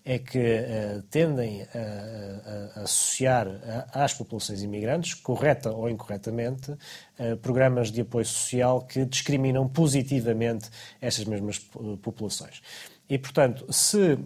É 0.04 0.18
que 0.18 0.38
uh, 0.38 1.02
tendem 1.10 1.62
a, 1.62 2.78
a, 2.78 2.80
a 2.80 2.82
associar 2.84 3.46
a, 3.92 4.04
às 4.04 4.14
populações 4.14 4.62
imigrantes, 4.62 5.14
correta 5.14 5.70
ou 5.70 5.88
incorretamente, 5.88 6.72
uh, 6.72 7.36
programas 7.42 7.90
de 7.90 8.00
apoio 8.00 8.24
social 8.24 8.82
que 8.82 9.04
discriminam 9.04 9.68
positivamente 9.68 10.68
estas 11.00 11.24
mesmas 11.24 11.58
populações. 12.02 12.62
E, 13.10 13.18
portanto, 13.18 13.66
se 13.72 14.12
uh, 14.12 14.20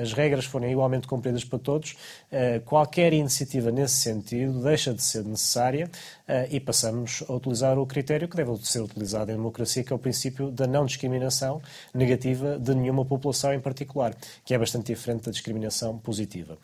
as 0.00 0.12
regras 0.12 0.44
forem 0.44 0.70
igualmente 0.70 1.08
cumpridas 1.08 1.42
para 1.42 1.58
todos, 1.58 1.96
uh, 2.30 2.60
qualquer 2.64 3.12
iniciativa 3.12 3.72
nesse 3.72 3.96
sentido 3.96 4.62
deixa 4.62 4.94
de 4.94 5.02
ser 5.02 5.24
necessária 5.24 5.90
uh, 6.28 6.46
e 6.48 6.60
passamos 6.60 7.24
a 7.28 7.32
utilizar 7.32 7.76
o 7.76 7.84
critério 7.84 8.28
que 8.28 8.36
deve 8.36 8.56
ser 8.64 8.82
utilizado 8.82 9.32
em 9.32 9.34
democracia, 9.34 9.82
que 9.82 9.92
é 9.92 9.96
o 9.96 9.98
princípio 9.98 10.48
da 10.52 10.64
não 10.64 10.86
discriminação 10.86 11.60
negativa 11.92 12.56
de 12.56 12.72
nenhuma 12.72 13.04
população 13.04 13.52
em 13.52 13.58
particular, 13.58 14.14
que 14.44 14.54
é 14.54 14.58
bastante 14.58 14.86
diferente 14.86 15.24
da 15.24 15.32
discriminação 15.32 15.98
positiva. 15.98 16.56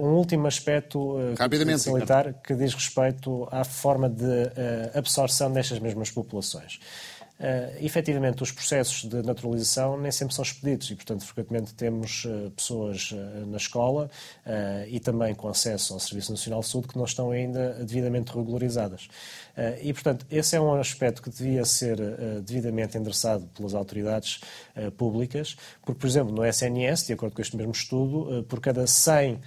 um 0.00 0.14
último 0.14 0.46
aspecto 0.46 1.16
salientar, 1.76 2.34
que 2.34 2.54
diz 2.54 2.72
respeito 2.72 3.48
à 3.50 3.64
forma 3.64 4.08
de 4.08 4.24
absorção 4.94 5.50
destas 5.50 5.80
mesmas 5.80 6.10
populações 6.10 6.78
uh, 7.40 7.84
efetivamente 7.84 8.42
os 8.42 8.52
processos 8.52 9.08
de 9.08 9.22
naturalização 9.22 9.98
nem 9.98 10.10
sempre 10.10 10.34
são 10.34 10.42
expedidos 10.42 10.90
e, 10.90 10.94
portanto, 10.94 11.24
frequentemente 11.24 11.74
temos 11.74 12.24
uh, 12.24 12.50
pessoas 12.50 13.12
uh, 13.12 13.46
na 13.46 13.56
escola 13.56 14.10
e 14.88 15.00
também 15.00 15.34
com 15.34 15.48
acesso 15.48 15.94
ao 15.94 16.00
Serviço 16.00 16.30
Nacional 16.30 16.60
de 16.60 16.68
Saúde 16.68 16.88
que 16.88 16.96
não 16.96 17.04
estão 17.04 17.30
ainda 17.30 17.74
devidamente 17.84 18.32
regularizadas. 18.32 19.08
e, 19.82 19.92
portanto, 19.92 20.26
esse 20.30 20.56
é 20.56 20.60
um 20.60 20.74
aspecto 20.74 21.22
que 21.22 21.30
devia 21.30 21.64
ser 21.64 21.96
devidamente 22.42 22.96
endereçado 22.96 23.46
pelas 23.54 23.74
autoridades 23.74 24.40
públicas, 24.96 25.56
porque, 25.82 25.98
por 25.98 26.06
exemplo, 26.06 26.34
no 26.34 26.44
SNS, 26.44 27.06
de 27.06 27.12
acordo 27.14 27.34
com 27.34 27.42
este 27.42 27.56
mesmo 27.56 27.72
estudo, 27.72 28.44
por 28.44 28.60
cada 28.60 28.86
100 28.86 29.40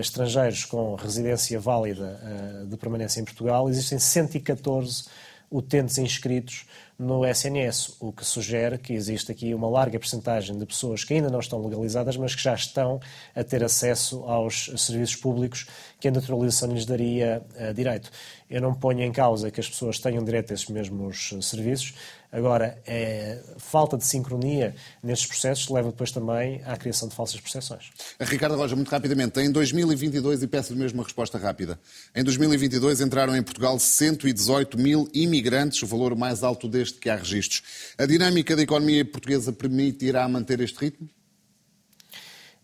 estrangeiros 0.00 0.64
com 0.64 0.94
residência 0.94 1.58
válida 1.60 2.20
de 2.68 2.76
permanência 2.76 3.20
em 3.20 3.24
Portugal, 3.24 3.68
existem 3.68 3.98
114 3.98 5.04
utentes 5.52 5.98
inscritos 5.98 6.66
no 7.02 7.26
SNS, 7.26 7.96
o 7.98 8.12
que 8.12 8.24
sugere 8.24 8.78
que 8.78 8.92
existe 8.92 9.32
aqui 9.32 9.52
uma 9.52 9.68
larga 9.68 9.98
percentagem 9.98 10.56
de 10.56 10.64
pessoas 10.64 11.02
que 11.02 11.14
ainda 11.14 11.28
não 11.28 11.40
estão 11.40 11.60
legalizadas, 11.60 12.16
mas 12.16 12.32
que 12.32 12.42
já 12.42 12.54
estão 12.54 13.00
a 13.34 13.42
ter 13.42 13.64
acesso 13.64 14.22
aos 14.22 14.70
serviços 14.76 15.16
públicos 15.16 15.66
que 15.98 16.06
a 16.06 16.10
naturalização 16.12 16.72
lhes 16.72 16.86
daria 16.86 17.42
uh, 17.56 17.74
direito. 17.74 18.08
Eu 18.48 18.60
não 18.60 18.72
ponho 18.72 19.02
em 19.02 19.10
causa 19.10 19.50
que 19.50 19.58
as 19.58 19.68
pessoas 19.68 19.98
tenham 19.98 20.24
direito 20.24 20.52
a 20.52 20.54
esses 20.54 20.68
mesmos 20.68 21.32
uh, 21.32 21.42
serviços, 21.42 21.94
agora, 22.32 22.78
é, 22.86 23.38
falta 23.58 23.96
de 23.96 24.04
sincronia 24.04 24.74
nestes 25.02 25.28
processos 25.28 25.68
leva 25.68 25.90
depois 25.90 26.10
também 26.10 26.62
à 26.64 26.76
criação 26.76 27.06
de 27.06 27.14
falsas 27.14 27.38
percepções. 27.38 27.90
Ricardo 28.18 28.56
Roja, 28.56 28.74
muito 28.74 28.88
rapidamente, 28.88 29.38
em 29.38 29.52
2022, 29.52 30.42
e 30.42 30.46
peço-lhe 30.46 30.78
mesmo 30.78 30.98
uma 30.98 31.04
resposta 31.04 31.36
rápida, 31.36 31.78
em 32.14 32.24
2022 32.24 33.02
entraram 33.02 33.36
em 33.36 33.42
Portugal 33.42 33.78
118 33.78 34.78
mil 34.78 35.08
imigrantes, 35.12 35.82
o 35.82 35.86
valor 35.86 36.16
mais 36.16 36.42
alto 36.42 36.68
desde 36.92 37.00
que 37.00 37.10
há 37.10 37.16
registros. 37.16 37.62
A 37.98 38.06
dinâmica 38.06 38.54
da 38.54 38.62
economia 38.62 39.04
portuguesa 39.04 39.52
permitirá 39.52 40.28
manter 40.28 40.60
este 40.60 40.78
ritmo? 40.78 41.08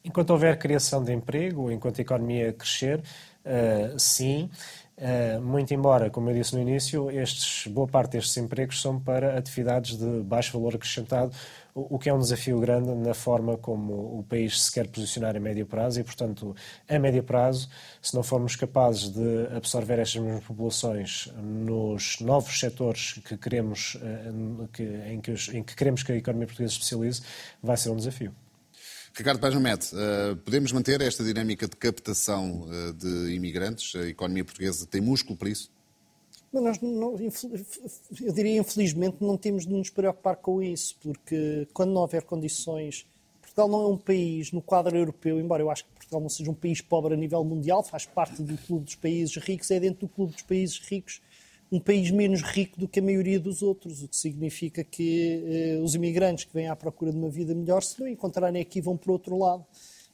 Enquanto 0.04 0.30
houver 0.30 0.58
criação 0.58 1.02
de 1.02 1.12
emprego, 1.12 1.70
enquanto 1.70 1.98
a 1.98 2.02
economia 2.02 2.52
crescer, 2.52 3.00
uh, 3.44 3.98
sim. 3.98 4.50
Uh, 4.96 5.40
muito 5.40 5.72
embora, 5.72 6.10
como 6.10 6.30
eu 6.30 6.34
disse 6.34 6.54
no 6.54 6.60
início, 6.60 7.10
estes, 7.10 7.66
boa 7.68 7.86
parte 7.86 8.12
destes 8.12 8.36
empregos 8.36 8.80
são 8.80 8.98
para 8.98 9.38
atividades 9.38 9.96
de 9.96 10.22
baixo 10.22 10.58
valor 10.58 10.74
acrescentado, 10.74 11.32
o, 11.90 11.98
que 11.98 12.08
é 12.08 12.14
um 12.14 12.18
desafio 12.18 12.58
grande 12.60 12.94
na 12.94 13.14
forma 13.14 13.56
como 13.56 14.18
o 14.18 14.24
país 14.24 14.64
se 14.64 14.72
quer 14.72 14.88
posicionar 14.88 15.36
a 15.36 15.40
médio 15.40 15.66
prazo 15.66 16.00
e, 16.00 16.04
portanto, 16.04 16.54
a 16.88 16.98
médio 16.98 17.22
prazo, 17.22 17.68
se 18.02 18.14
não 18.14 18.22
formos 18.22 18.56
capazes 18.56 19.10
de 19.10 19.46
absorver 19.56 19.98
estas 19.98 20.20
mesmas 20.22 20.44
populações 20.44 21.32
nos 21.36 22.20
novos 22.20 22.58
setores 22.58 23.20
que 23.24 23.36
queremos, 23.36 23.96
uh, 23.96 24.68
que, 24.68 24.82
em, 24.82 25.20
que, 25.20 25.32
em 25.52 25.62
que 25.62 25.76
queremos 25.76 26.02
que 26.02 26.12
a 26.12 26.16
economia 26.16 26.46
portuguesa 26.46 26.72
especialize, 26.72 27.22
vai 27.62 27.76
ser 27.76 27.90
um 27.90 27.96
desafio. 27.96 28.34
Ricardo 29.14 29.40
Paz 29.40 29.54
Mamete, 29.54 29.94
uh, 29.94 30.36
podemos 30.36 30.70
manter 30.72 31.00
esta 31.00 31.24
dinâmica 31.24 31.66
de 31.66 31.76
captação 31.76 32.62
uh, 32.62 32.92
de 32.92 33.34
imigrantes? 33.34 33.94
A 33.96 34.06
economia 34.08 34.44
portuguesa 34.44 34.86
tem 34.86 35.00
músculo 35.00 35.36
para 35.36 35.48
isso? 35.48 35.70
Mas 36.52 36.62
nós, 36.62 36.80
não, 36.80 37.16
eu 38.22 38.32
diria, 38.32 38.60
infelizmente, 38.60 39.16
não 39.20 39.36
temos 39.36 39.66
de 39.66 39.72
nos 39.72 39.90
preocupar 39.90 40.36
com 40.36 40.62
isso, 40.62 40.96
porque 41.00 41.68
quando 41.74 41.92
não 41.92 42.00
houver 42.00 42.22
condições. 42.22 43.06
Portugal 43.40 43.68
não 43.68 43.82
é 43.82 43.86
um 43.88 43.98
país 43.98 44.52
no 44.52 44.62
quadro 44.62 44.96
europeu, 44.96 45.40
embora 45.40 45.62
eu 45.62 45.70
acho 45.70 45.84
que 45.84 45.90
Portugal 45.90 46.20
não 46.20 46.28
seja 46.28 46.50
um 46.50 46.54
país 46.54 46.80
pobre 46.80 47.14
a 47.14 47.16
nível 47.16 47.42
mundial, 47.44 47.82
faz 47.82 48.06
parte 48.06 48.42
do 48.42 48.56
clube 48.56 48.84
dos 48.84 48.94
países 48.94 49.36
ricos, 49.36 49.70
é 49.70 49.80
dentro 49.80 50.06
do 50.06 50.08
clube 50.08 50.32
dos 50.32 50.42
países 50.42 50.78
ricos 50.78 51.20
um 51.70 51.78
país 51.78 52.10
menos 52.10 52.42
rico 52.42 52.80
do 52.80 52.88
que 52.88 52.98
a 52.98 53.02
maioria 53.02 53.38
dos 53.38 53.62
outros, 53.62 54.02
o 54.02 54.08
que 54.08 54.16
significa 54.16 54.82
que 54.82 55.44
eh, 55.46 55.80
os 55.82 55.94
imigrantes 55.94 56.44
que 56.44 56.54
vêm 56.54 56.68
à 56.68 56.74
procura 56.74 57.12
de 57.12 57.18
uma 57.18 57.28
vida 57.28 57.54
melhor, 57.54 57.82
se 57.82 58.00
não 58.00 58.08
encontrarem 58.08 58.60
aqui, 58.60 58.80
vão 58.80 58.96
para 58.96 59.12
outro 59.12 59.38
lado. 59.38 59.64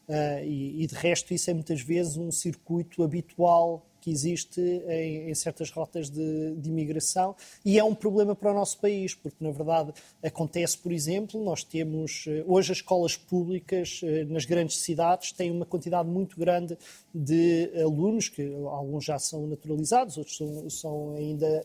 Uh, 0.07 0.45
e, 0.45 0.83
e, 0.83 0.87
de 0.87 0.95
resto, 0.95 1.33
isso 1.33 1.49
é 1.51 1.55
muitas 1.55 1.81
vezes 1.81 2.19
um 2.19 2.31
circuito 2.31 3.03
habitual 3.03 3.87
que 4.05 4.11
existe 4.11 4.61
em, 4.61 5.31
em 5.31 5.35
certas 5.35 5.71
rotas 5.71 6.11
de, 6.11 6.55
de, 6.57 6.69
imigração 6.69 7.35
e 7.65 7.79
é 7.79 7.85
um 7.85 7.95
problema 7.95 8.37
para 8.37 8.51
o 8.51 8.55
nosso 8.55 8.79
país, 8.79 9.15
porque 9.15 9.43
na 9.43 9.51
verdade 9.51 9.95
acontece, 10.23 10.77
por 10.77 10.93
exemplo, 10.93 11.43
nós 11.43 11.65
temos 11.65 12.27
eh, 12.29 12.45
hoje 12.47 12.73
as 12.73 12.79
escolas 12.79 13.17
públicas 13.17 14.03
eh, 14.05 14.27
nas 14.27 14.45
grandes 14.45 14.77
cidades 14.81 15.33
têm 15.33 15.51
uma 15.51 15.65
quantidade 15.65 16.07
muito 16.07 16.39
grande 16.39 16.77
de 17.15 17.73
alunos, 17.83 18.29
que 18.29 18.43
alguns 18.67 19.07
já 19.07 19.19
são 19.19 19.47
naturalizados, 19.47 20.19
outros 20.19 20.37
são, 20.37 20.69
são 20.69 21.15
ainda, 21.15 21.65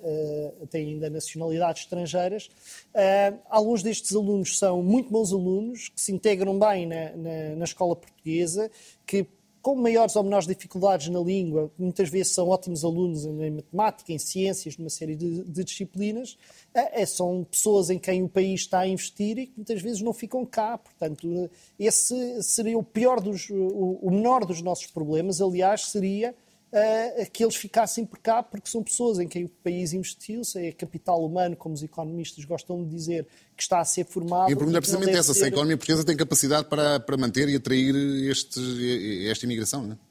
uh, 0.62 0.68
têm 0.68 0.94
ainda 0.94 1.10
nacionalidades 1.10 1.84
estrangeiras. 1.84 2.50
Alguns 3.50 3.82
destes 3.82 4.16
alunos 4.16 4.60
são 4.60 4.84
muito 4.84 5.10
bons 5.10 5.34
alunos, 5.34 5.90
que 5.90 6.00
se 6.00 6.12
integram 6.12 6.58
bem 6.60 6.86
na, 6.86 7.16
na, 7.16 7.56
na 7.56 7.64
escola 7.66 7.96
portuguesa, 7.96 8.70
que 9.08 9.28
com 9.62 9.76
maiores 9.76 10.16
ou 10.16 10.24
menores 10.24 10.48
dificuldades 10.48 11.10
na 11.10 11.20
língua, 11.20 11.72
muitas 11.78 12.10
vezes 12.10 12.34
são 12.34 12.48
ótimos 12.48 12.84
alunos 12.84 13.26
em 13.26 13.52
matemática, 13.52 14.14
em 14.14 14.18
ciências, 14.18 14.78
numa 14.78 14.90
série 14.90 15.16
de, 15.16 15.44
de 15.44 15.64
disciplinas, 15.64 16.38
é, 16.74 17.06
são 17.06 17.44
pessoas 17.44 17.90
em 17.90 18.00
quem 18.00 18.24
o 18.24 18.30
país 18.30 18.62
está 18.62 18.80
a 18.80 18.88
investir 18.88 19.38
e 19.38 19.48
que 19.48 19.54
muitas 19.58 19.82
vezes 19.82 20.02
não 20.02 20.14
ficam 20.14 20.46
cá. 20.46 20.78
Portanto, 20.78 21.50
esse 21.78 22.42
seria 22.44 22.78
o 22.78 22.84
pior 22.84 23.20
dos, 23.20 23.50
o, 23.50 24.00
o 24.02 24.12
menor 24.12 24.46
dos 24.46 24.62
nossos 24.62 24.88
problemas. 24.88 25.42
Aliás, 25.42 25.88
seria 25.88 26.34
uh, 26.72 27.32
que 27.32 27.44
eles 27.44 27.56
ficassem 27.56 28.06
por 28.06 28.20
cá, 28.20 28.42
porque 28.42 28.70
são 28.70 28.84
pessoas 28.84 29.20
em 29.20 29.28
quem 29.28 29.46
o 29.46 29.50
país 29.50 29.94
investiu, 29.94 30.42
é 30.56 30.72
capital 30.72 31.24
humano, 31.24 31.56
como 31.56 31.76
os 31.76 31.84
economistas 31.84 32.46
gostam 32.46 32.84
de 32.84 32.90
dizer, 32.90 33.28
que 33.56 33.64
está 33.64 33.80
a 33.80 33.86
ser 33.86 34.06
formado. 34.06 34.50
E 34.50 34.54
a 34.54 34.58
pergunta 34.58 34.78
é 34.78 34.82
precisamente 34.82 35.18
essa: 35.18 35.34
ser... 35.34 35.40
se 35.40 35.46
a 35.46 35.48
economia 35.48 35.78
portuguesa 35.78 36.06
tem 36.06 36.16
capacidade 36.16 36.68
para, 36.68 37.00
para 37.00 37.18
manter 37.18 37.50
e 37.50 37.56
atrair 37.56 37.96
este, 38.30 39.30
esta 39.30 39.46
imigração, 39.46 39.84
não 39.84 39.94
é? 39.94 40.10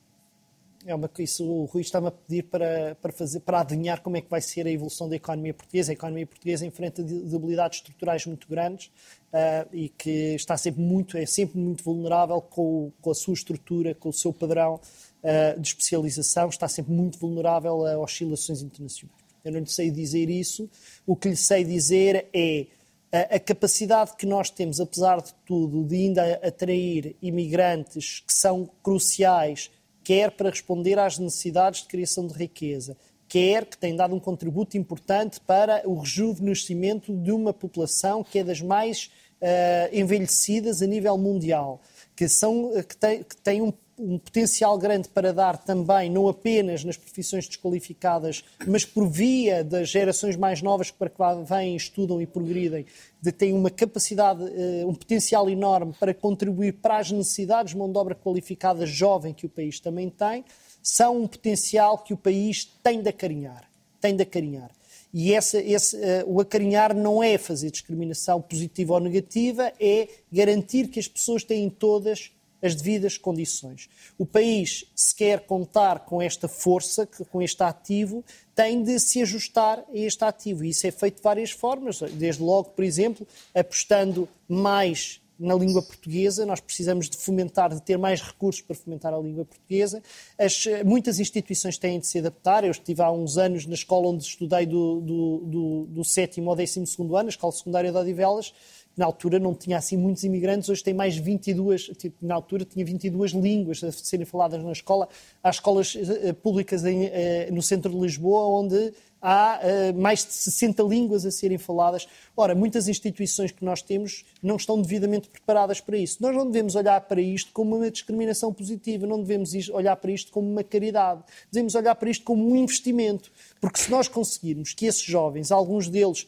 É 0.87 0.95
uma, 0.95 1.11
isso 1.19 1.45
o 1.45 1.67
Rui 1.67 1.83
está-me 1.83 2.07
a 2.07 2.11
pedir 2.11 2.45
para, 2.45 2.95
para, 2.95 3.13
fazer, 3.13 3.41
para 3.41 3.61
adivinhar 3.61 4.01
como 4.01 4.17
é 4.17 4.23
que 4.23 4.31
vai 4.31 4.41
ser 4.41 4.67
a 4.67 4.71
evolução 4.71 5.07
da 5.07 5.17
economia 5.17 5.53
portuguesa. 5.53 5.93
A 5.93 5.95
economia 5.95 6.27
portuguesa 6.27 6.65
enfrenta 6.65 7.03
debilidades 7.03 7.81
estruturais 7.81 8.25
muito 8.25 8.49
grandes 8.49 8.87
uh, 8.87 9.69
e 9.71 9.91
que 9.91 10.35
está 10.35 10.57
sempre 10.57 10.81
muito, 10.81 11.19
é 11.19 11.27
sempre 11.27 11.59
muito 11.59 11.85
vulnerável 11.85 12.41
com, 12.41 12.91
com 13.03 13.11
a 13.11 13.15
sua 13.15 13.35
estrutura, 13.35 13.95
com 13.95 14.09
o 14.09 14.13
seu 14.15 14.33
padrão 14.33 14.81
uh, 15.23 15.61
de 15.61 15.69
especialização, 15.69 16.49
está 16.49 16.69
sempre 16.69 16.93
muito 16.93 17.19
vulnerável 17.19 17.87
a 17.87 17.99
oscilações 17.99 18.63
internacionais. 18.63 19.19
Eu 19.45 19.53
não 19.53 19.61
lhe 19.61 19.71
sei 19.71 19.91
dizer 19.91 20.29
isso. 20.29 20.69
O 21.07 21.17
que 21.17 21.29
lhe 21.29 21.37
sei 21.37 21.65
dizer 21.65 22.27
é 22.35 22.67
a, 23.11 23.37
a 23.37 23.41
capacidade 23.41 24.17
que 24.17 24.27
nós 24.27 24.51
temos, 24.51 24.81
apesar 24.81 25.23
de 25.23 25.33
tudo, 25.47 25.85
de 25.85 25.97
ainda 25.97 26.35
atrair 26.43 27.17
imigrantes 27.23 28.21
que 28.27 28.33
são 28.33 28.69
cruciais 28.83 29.71
quer 30.09 30.31
para 30.31 30.49
responder 30.49 30.99
às 30.99 31.19
necessidades 31.19 31.83
de 31.83 31.89
criação 31.89 32.27
de 32.27 32.33
riqueza, 32.33 32.97
quer 33.29 33.67
que 33.67 33.77
tem 33.77 33.95
dado 33.95 34.15
um 34.15 34.19
contributo 34.19 34.79
importante 34.79 35.39
para 35.39 35.83
o 35.87 35.99
rejuvenescimento 35.99 37.15
de 37.15 37.31
uma 37.31 37.53
população 37.53 38.25
que 38.25 38.39
é 38.39 38.45
das 38.45 38.63
mais 38.63 39.11
uh, 39.43 39.95
envelhecidas 39.95 40.81
a 40.81 40.87
nível 40.87 41.19
mundial, 41.19 41.83
que, 42.19 42.29
são, 42.29 42.73
que, 42.83 42.97
tem, 42.97 43.23
que 43.23 43.63
um 43.63 43.73
um 43.99 44.19
potencial 44.19 44.79
grande 44.79 45.09
para 45.09 45.33
dar 45.33 45.59
também, 45.59 46.09
não 46.09 46.29
apenas 46.29 46.85
nas 46.85 46.97
profissões 46.97 47.49
desqualificadas, 47.49 48.45
mas 48.67 48.85
por 48.85 49.09
via 49.09 49.65
das 49.65 49.89
gerações 49.89 50.37
mais 50.37 50.63
novas 50.63 50.91
que 50.91 50.97
para 50.97 51.11
que 51.11 51.19
vêm, 51.45 51.75
estudam 51.75 52.23
e 52.23 52.27
progridem, 52.27 52.87
de, 53.21 53.33
têm 53.33 53.53
uma 53.53 53.71
capacidade, 53.71 54.45
eh, 54.45 54.87
um 54.87 54.95
potencial 54.95 55.51
enorme 55.51 55.93
para 55.99 56.15
contribuir 56.15 56.75
para 56.75 56.99
as 56.99 57.11
necessidades 57.11 57.73
de 57.73 57.79
mão 57.79 57.91
de 57.91 57.99
obra 57.99 58.15
qualificada 58.15 58.87
jovem 58.87 59.35
que 59.35 59.47
o 59.47 59.49
país 59.49 59.81
também 59.81 60.09
tem, 60.09 60.45
são 60.81 61.23
um 61.23 61.27
potencial 61.27 61.99
que 61.99 62.15
o 62.15 62.17
país 62.17 62.65
tem 62.83 63.03
de 63.03 63.09
acarinhar. 63.09 63.69
Tem 64.01 64.15
de 64.15 64.23
acarinhar. 64.23 64.71
E 65.13 65.33
esse, 65.33 65.59
esse, 65.59 65.97
uh, 65.97 66.25
o 66.27 66.41
acarinhar 66.41 66.95
não 66.95 67.23
é 67.23 67.39
fazer 67.39 67.71
discriminação 67.71 68.41
positiva 68.41 68.95
ou 68.95 69.01
negativa, 69.01 69.73
é 69.81 70.09
garantir 70.31 70.89
que 70.89 71.01
as 71.01 71.09
pessoas 71.09 71.43
têm 71.45 71.71
todas 71.71 72.31
as 72.63 72.75
devidas 72.75 73.17
condições. 73.17 73.89
O 74.19 74.27
país, 74.27 74.85
se 74.95 75.15
quer 75.15 75.41
contar 75.41 76.01
com 76.01 76.21
esta 76.21 76.49
força, 76.49 77.07
com 77.31 77.41
este 77.41 77.63
ativo, 77.63 78.25
tem 78.55 78.83
de 78.83 78.99
se 78.99 79.23
ajustar 79.23 79.79
a 79.79 79.97
este 79.97 80.25
ativo. 80.25 80.65
E 80.65 80.71
isso 80.71 80.87
é 80.87 80.91
feito 80.91 81.17
de 81.17 81.23
várias 81.23 81.51
formas. 81.51 82.01
Desde 82.01 82.43
logo, 82.43 82.71
por 82.71 82.85
exemplo, 82.85 83.27
apostando 83.55 84.29
mais 84.49 85.21
na 85.39 85.55
língua 85.55 85.83
portuguesa, 85.83 86.45
nós 86.45 86.61
precisamos 86.61 87.09
de 87.09 87.17
fomentar, 87.17 87.73
de 87.73 87.81
ter 87.81 87.97
mais 87.97 88.21
recursos 88.21 88.61
para 88.61 88.75
fomentar 88.75 89.15
a 89.15 89.19
língua 89.19 89.45
portuguesa. 89.45 90.03
As, 90.37 90.65
muitas 90.85 91.21
instituições 91.21 91.79
têm 91.79 92.01
de 92.01 92.07
se 92.07 92.19
adaptar. 92.19 92.65
Eu 92.65 92.71
estive 92.71 93.01
há 93.03 93.11
uns 93.11 93.39
anos 93.39 93.65
na 93.65 93.75
escola 93.75 94.09
onde 94.09 94.25
estudei 94.25 94.67
do, 94.67 95.01
do, 95.01 95.39
do, 95.47 95.87
do 95.87 96.05
sétimo 96.05 96.51
ao 96.51 96.57
décimo 96.57 96.87
segundo 96.87 97.17
ano, 97.17 97.29
a 97.29 97.31
Escola 97.31 97.53
Secundária 97.53 97.93
de 97.93 97.97
Odivelas, 97.97 98.53
na 98.99 99.07
altura 99.07 99.39
não 99.39 99.55
tinha 99.55 99.79
assim 99.79 99.97
muitos 99.97 100.25
imigrantes, 100.25 100.69
hoje 100.69 100.83
tem 100.83 100.93
mais 100.93 101.17
22, 101.17 101.91
tipo, 101.97 102.17
na 102.21 102.35
altura 102.35 102.65
tinha 102.65 102.85
22 102.85 103.33
línguas 103.33 103.83
a 103.85 103.93
serem 103.93 104.27
faladas 104.27 104.63
na 104.63 104.73
escola. 104.73 105.09
Há 105.43 105.51
escolas 105.51 105.95
uh, 105.95 106.35
públicas 106.43 106.85
em, 106.85 107.07
uh, 107.07 107.11
no 107.53 107.63
centro 107.63 107.91
de 107.91 107.99
Lisboa 107.99 108.47
onde 108.61 108.93
há 109.21 109.61
mais 109.97 110.25
de 110.25 110.33
60 110.33 110.83
línguas 110.85 111.27
a 111.27 111.31
serem 111.31 111.59
faladas. 111.59 112.09
Ora, 112.37 112.55
muitas 112.55 112.89
instituições 112.89 113.51
que 113.51 113.65
nós 113.65 113.83
temos 113.83 114.25
não 114.43 114.57
estão 114.57 114.81
devidamente 114.81 115.29
preparadas 115.29 115.81
para 115.81 115.97
isso. 115.97 116.19
Nós 116.21 116.35
não 116.35 116.47
devemos 116.47 116.75
olhar 116.75 117.01
para 117.03 117.21
isto 117.21 117.53
como 117.53 117.77
uma 117.77 117.91
discriminação 117.91 118.53
positiva, 118.53 119.07
não 119.07 119.21
devemos 119.21 119.53
olhar 119.71 119.97
para 119.97 120.11
isto 120.11 120.31
como 120.31 120.49
uma 120.51 120.63
caridade. 120.63 121.23
Devemos 121.51 121.75
olhar 121.75 121.95
para 121.95 122.11
isto 122.11 122.25
como 122.25 122.49
um 122.49 122.57
investimento. 122.57 123.31
Porque 123.61 123.81
se 123.81 123.91
nós 123.91 124.09
conseguirmos 124.09 124.73
que 124.73 124.87
esses 124.87 125.03
jovens, 125.03 125.51
alguns 125.51 125.89
deles 125.89 126.27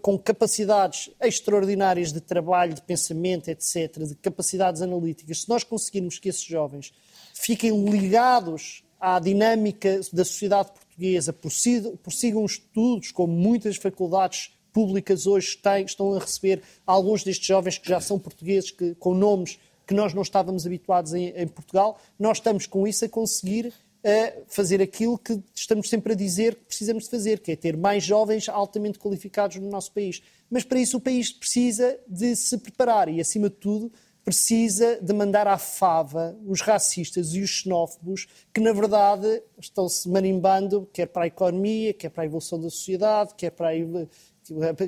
com 0.00 0.18
capacidades 0.18 1.10
extraordinárias 1.20 2.12
de 2.12 2.20
trabalho, 2.20 2.74
de 2.74 2.82
pensamento, 2.82 3.48
etc., 3.48 4.04
de 4.04 4.14
capacidades 4.14 4.80
analíticas, 4.80 5.42
se 5.42 5.48
nós 5.48 5.62
conseguirmos 5.62 6.18
que 6.18 6.28
esses 6.28 6.44
jovens 6.44 6.92
fiquem 7.34 7.84
ligados 7.84 8.82
à 8.98 9.18
dinâmica 9.18 10.00
da 10.12 10.24
sociedade 10.24 10.72
portuguesa, 10.72 11.32
prossigam 11.32 12.44
estudos, 12.44 13.12
como 13.12 13.32
muitas 13.32 13.76
faculdades 13.76 14.50
públicas 14.72 15.26
hoje 15.26 15.56
têm, 15.58 15.84
estão 15.84 16.14
a 16.14 16.18
receber 16.18 16.62
alguns 16.86 17.22
destes 17.22 17.46
jovens 17.46 17.78
que 17.78 17.88
já 17.88 18.00
são 18.00 18.18
portugueses, 18.18 18.70
que, 18.70 18.94
com 18.94 19.14
nomes 19.14 19.58
que 19.86 19.94
nós 19.94 20.12
não 20.12 20.22
estávamos 20.22 20.66
habituados 20.66 21.14
em, 21.14 21.28
em 21.28 21.46
Portugal, 21.46 21.98
nós 22.18 22.38
estamos 22.38 22.66
com 22.66 22.86
isso 22.86 23.04
a 23.04 23.08
conseguir 23.08 23.72
a 24.04 24.32
fazer 24.48 24.80
aquilo 24.80 25.18
que 25.18 25.42
estamos 25.54 25.88
sempre 25.88 26.12
a 26.12 26.16
dizer 26.16 26.54
que 26.54 26.64
precisamos 26.66 27.04
de 27.04 27.10
fazer, 27.10 27.40
que 27.40 27.52
é 27.52 27.56
ter 27.56 27.76
mais 27.76 28.04
jovens 28.04 28.48
altamente 28.48 28.98
qualificados 28.98 29.56
no 29.56 29.68
nosso 29.68 29.92
país. 29.92 30.22
Mas 30.50 30.64
para 30.64 30.78
isso 30.78 30.96
o 30.96 31.00
país 31.00 31.32
precisa 31.32 31.98
de 32.06 32.36
se 32.36 32.58
preparar 32.58 33.08
e, 33.08 33.20
acima 33.20 33.50
de 33.50 33.56
tudo, 33.56 33.92
precisa 34.24 34.98
de 35.00 35.12
mandar 35.12 35.46
à 35.46 35.56
fava 35.56 36.36
os 36.44 36.60
racistas 36.60 37.32
e 37.32 37.40
os 37.40 37.50
xenófobos 37.50 38.26
que, 38.52 38.60
na 38.60 38.72
verdade, 38.72 39.42
estão-se 39.58 40.08
marimbando, 40.08 40.88
quer 40.92 41.06
para 41.06 41.24
a 41.24 41.26
economia, 41.28 41.94
quer 41.94 42.10
para 42.10 42.24
a 42.24 42.26
evolução 42.26 42.60
da 42.60 42.68
sociedade, 42.68 43.34
quer 43.36 43.50
para 43.50 43.68
a 43.68 43.74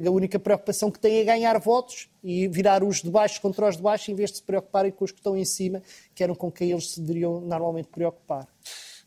a 0.07 0.11
única 0.11 0.39
preocupação 0.39 0.91
que 0.91 1.01
têm 1.01 1.19
é 1.19 1.25
ganhar 1.25 1.59
votos 1.59 2.09
e 2.23 2.47
virar 2.49 2.85
os 2.85 3.03
de 3.03 3.11
baixo 3.11 3.41
contra 3.41 3.69
os 3.69 3.77
de 3.77 3.83
baixo, 3.83 4.11
em 4.11 4.15
vez 4.15 4.31
de 4.31 4.37
se 4.37 4.43
preocuparem 4.43 4.93
com 4.93 5.05
os 5.05 5.11
que 5.11 5.19
estão 5.19 5.37
em 5.37 5.45
cima, 5.45 5.83
que 6.15 6.23
eram 6.23 6.35
com 6.35 6.51
quem 6.51 6.71
eles 6.71 6.93
se 6.93 7.01
deveriam 7.01 7.41
normalmente 7.41 7.89
preocupar. 7.89 8.47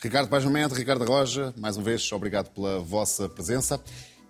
Ricardo 0.04 0.30
Pajamento, 0.30 0.74
Ricardo 0.74 1.06
Roja, 1.06 1.54
mais 1.60 1.78
uma 1.78 1.84
vez, 1.84 2.12
obrigado 2.12 2.50
pela 2.50 2.80
vossa 2.80 3.30
presença. 3.30 3.80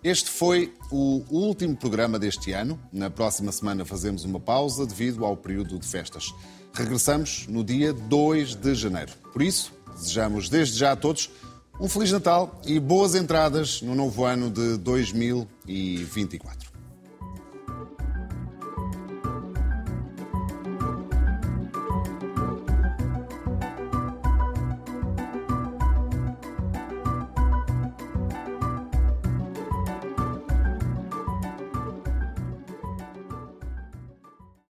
Este 0.03 0.29
foi 0.29 0.73
o 0.91 1.23
último 1.29 1.77
programa 1.77 2.19
deste 2.19 2.51
ano. 2.51 2.77
Na 2.91 3.10
próxima 3.10 3.53
semana 3.53 3.86
fazemos 3.86 4.25
uma 4.25 4.38
pausa 4.38 4.86
devido 4.86 5.23
ao 5.23 5.38
período 5.38 5.79
de 5.79 5.88
festas. 5.88 6.36
Regressamos 6.73 7.47
no 7.47 7.63
dia 7.63 7.93
2 7.93 8.55
de 8.55 8.75
janeiro. 8.75 9.13
Por 9.31 9.41
isso, 9.41 9.71
desejamos 9.95 10.49
desde 10.49 10.77
já 10.77 10.91
a 10.91 10.95
todos 10.97 11.31
um 11.79 11.88
Feliz 11.88 12.12
Natal 12.12 12.60
e 12.65 12.77
boas 12.77 13.15
entradas 13.15 13.81
no 13.81 13.95
novo 13.95 14.25
ano 14.25 14.49
de 14.49 14.75
2024. 14.75 16.70